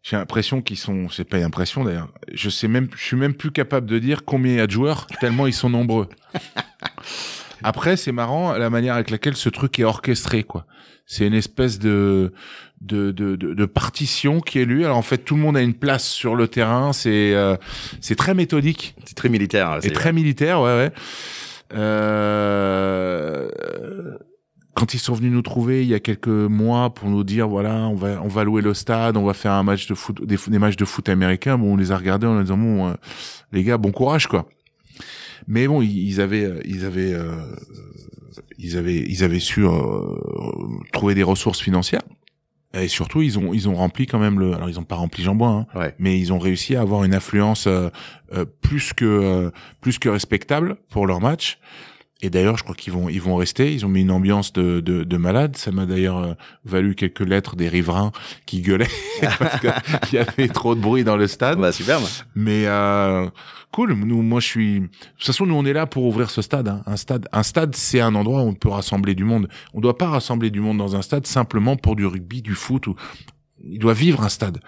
[0.03, 2.09] j'ai l'impression qu'ils sont, c'est pas une impression d'ailleurs.
[2.33, 4.73] Je sais même, je suis même plus capable de dire combien il y a de
[4.73, 6.09] joueurs tellement ils sont nombreux.
[7.65, 10.67] Après, c'est marrant la manière avec laquelle ce truc est orchestré, quoi.
[11.07, 12.33] C'est une espèce de,
[12.83, 14.85] de, de, de, partition qui est lue.
[14.85, 16.93] Alors en fait, tout le monde a une place sur le terrain.
[16.93, 17.57] C'est, euh,
[18.03, 18.95] c'est très méthodique.
[19.07, 19.79] C'est très militaire.
[19.81, 20.93] C'est très militaire, ouais, ouais.
[21.75, 23.49] Euh,
[24.75, 27.75] quand ils sont venus nous trouver il y a quelques mois pour nous dire voilà
[27.89, 30.39] on va on va louer le stade on va faire un match de foot des,
[30.59, 31.59] matchs de foot américains.
[31.59, 32.95] Bon on les a regardés en disant bon euh,
[33.53, 34.49] les gars bon courage quoi.
[35.47, 37.15] Mais bon ils, avaient euh, ils avaient
[38.59, 39.67] ils avaient ils avaient su
[40.93, 42.03] trouver des ressources financières
[42.75, 44.55] et surtout, ils ont ils ont rempli quand même le.
[44.55, 47.67] Alors ils ont pas rempli Jean-Bois, hein, mais ils ont réussi à avoir une influence
[47.67, 47.89] euh,
[48.35, 49.51] euh, plus que euh,
[49.81, 51.59] plus que respectable pour leur match.
[52.21, 53.73] Et d'ailleurs, je crois qu'ils vont ils vont rester.
[53.73, 55.57] Ils ont mis une ambiance de de, de malade.
[55.57, 58.13] Ça m'a d'ailleurs valu quelques lettres des riverains
[58.45, 58.89] qui gueulaient
[59.39, 59.73] parce qu'il
[60.15, 61.59] y avait trop de bruit dans le stade.
[61.59, 62.05] Bah superbe.
[62.35, 62.67] Mais
[63.73, 63.95] cool.
[63.95, 64.81] Nous, moi, je suis.
[64.81, 66.69] De toute façon, nous, on est là pour ouvrir ce stade.
[66.69, 66.83] Hein.
[66.87, 69.49] Un stade, un stade, c'est un endroit où on peut rassembler du monde.
[69.75, 72.87] On doit pas rassembler du monde dans un stade simplement pour du rugby, du foot.
[72.87, 72.97] Ou...
[73.65, 74.61] Il doit vivre un stade.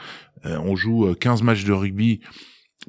[0.47, 2.21] Euh, on joue 15 euh, matchs de rugby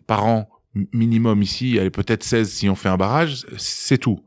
[0.07, 0.49] par an
[0.93, 1.77] minimum ici.
[1.77, 3.45] Est peut-être 16 si on fait un barrage.
[3.57, 4.19] C'est tout.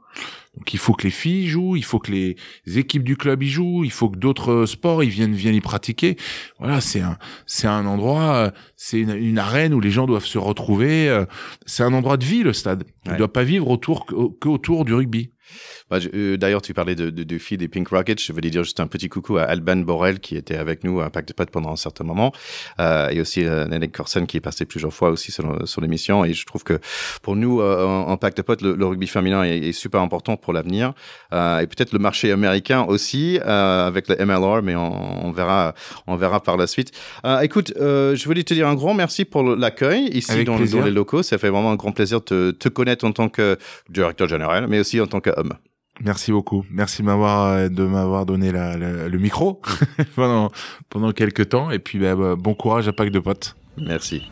[0.56, 2.36] Donc il faut que les filles jouent, il faut que les
[2.78, 5.60] équipes du club y jouent, il faut que d'autres euh, sports ils viennent viennent y
[5.60, 6.16] pratiquer.
[6.58, 10.38] Voilà, c'est un c'est un endroit, euh, c'est une, arène où les gens doivent se
[10.38, 11.08] retrouver.
[11.08, 11.24] Euh,
[11.66, 12.84] c'est un endroit de vie le stade.
[13.04, 15.30] Il ne doit pas vivre autour que autour du rugby.
[15.90, 18.20] Bah, euh, d'ailleurs, tu parlais de, de, de filles des Pink Rockets.
[18.20, 21.10] Je voulais dire juste un petit coucou à Alban Borel qui était avec nous à
[21.10, 22.32] Pack de Potes pendant un certain moment,
[22.80, 26.24] euh, et aussi euh, Nelly Corson qui est passé plusieurs fois aussi sur, sur l'émission.
[26.24, 26.78] Et je trouve que
[27.22, 30.52] pour nous, euh, en, Pack de Potes, le, rugby féminin est, est, super important pour
[30.52, 30.92] l'avenir,
[31.32, 35.74] euh, et peut-être le marché américain aussi euh, avec le MLR, mais on, on, verra,
[36.06, 36.92] on verra par la suite.
[37.42, 41.22] écoute, je voulais te dire un grand merci pour l'accueil ici dans, dans, les locaux.
[41.22, 44.66] Ça fait vraiment un grand plaisir de te, te connaître en tant que directeur général,
[44.68, 45.20] mais aussi en tant
[46.00, 46.64] Merci beaucoup.
[46.70, 49.62] Merci de m'avoir euh, de m'avoir donné la, le micro
[50.16, 50.50] pendant
[50.88, 53.56] pendant quelques temps et puis bah, bah, bon courage à Pâques de potes.
[53.78, 54.22] Merci.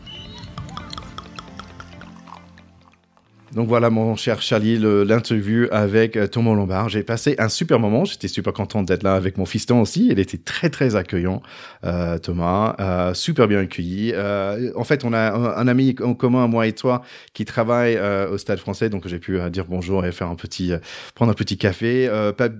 [3.53, 6.89] Donc voilà, mon cher Charlie, l'interview avec euh, Thomas Lombard.
[6.89, 8.03] J'ai passé un super moment.
[8.03, 10.07] J'étais super content d'être là avec mon fiston aussi.
[10.09, 11.43] Il était très, très accueillant,
[11.83, 12.75] euh, Thomas.
[12.79, 14.11] Euh, super bien accueilli.
[14.15, 17.99] Euh, en fait, on a un, ami en commun, moi et toi, qui travaille
[18.31, 18.89] au Stade français.
[18.89, 20.71] Donc j'ai pu dire bonjour et faire un petit,
[21.13, 22.09] prendre un petit café.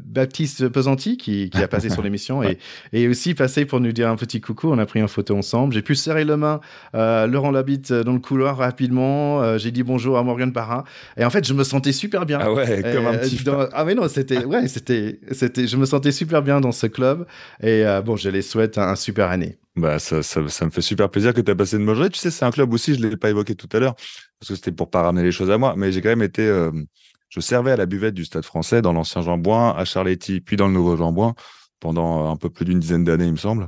[0.06, 2.60] Baptiste Pesanti, qui, qui a passé sur l'émission, et,
[2.92, 4.70] et aussi passé pour nous dire un petit coucou.
[4.72, 5.74] On a pris une photo ensemble.
[5.74, 6.60] J'ai pu serrer la main
[6.94, 9.58] Laurent Labitte dans le couloir rapidement.
[9.58, 10.83] j'ai dit bonjour à Morgan Parra.
[11.18, 12.40] Et en fait, je me sentais super bien.
[12.42, 13.44] Ah ouais, comme un petit.
[13.74, 15.68] Ah mais non, c'était ouais, c'était c'était.
[15.68, 17.26] Je me sentais super bien dans ce club.
[17.62, 19.58] Et euh, bon, je les souhaite un, super année.
[19.76, 22.10] Bah ça, ça, ça, me fait super plaisir que tu aies passé une bonne journée.
[22.10, 23.96] Tu sais, c'est un club aussi, je l'ai pas évoqué tout à l'heure
[24.40, 26.44] parce que c'était pour pas ramener les choses à moi, mais j'ai quand même été.
[26.44, 26.72] Euh,
[27.30, 30.56] je servais à la buvette du Stade Français dans l'ancien Jean Boin, à Charletti, puis
[30.56, 31.34] dans le nouveau Jean Boin
[31.80, 33.68] pendant un peu plus d'une dizaine d'années, il me semble.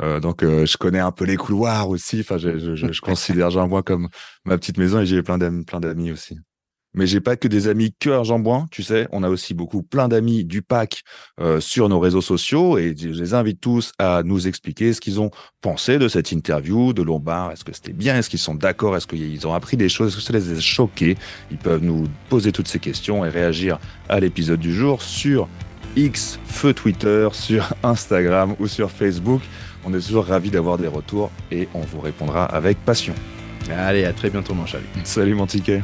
[0.00, 2.20] Euh, donc euh, je connais un peu les couloirs aussi.
[2.20, 4.08] Enfin, je, je, je, je considère Jean Boin comme
[4.44, 6.38] ma petite maison et j'ai plein d'amis, plein d'amis aussi.
[6.98, 8.42] Mais j'ai pas que des amis que argent
[8.72, 9.06] tu sais.
[9.12, 11.02] On a aussi beaucoup plein d'amis du pack
[11.40, 15.20] euh, sur nos réseaux sociaux et je les invite tous à nous expliquer ce qu'ils
[15.20, 15.30] ont
[15.60, 17.52] pensé de cette interview de Lombard.
[17.52, 18.16] Est-ce que c'était bien?
[18.18, 18.96] Est-ce qu'ils sont d'accord?
[18.96, 20.08] Est-ce qu'ils ont appris des choses?
[20.08, 21.16] Est-ce que ça les a choqués?
[21.52, 23.78] Ils peuvent nous poser toutes ces questions et réagir
[24.08, 25.48] à l'épisode du jour sur
[25.94, 29.42] X, feu Twitter, sur Instagram ou sur Facebook.
[29.84, 33.14] On est toujours ravis d'avoir des retours et on vous répondra avec passion.
[33.70, 34.82] Allez, à très bientôt, mon chéri.
[35.04, 35.80] Salut mon ticket.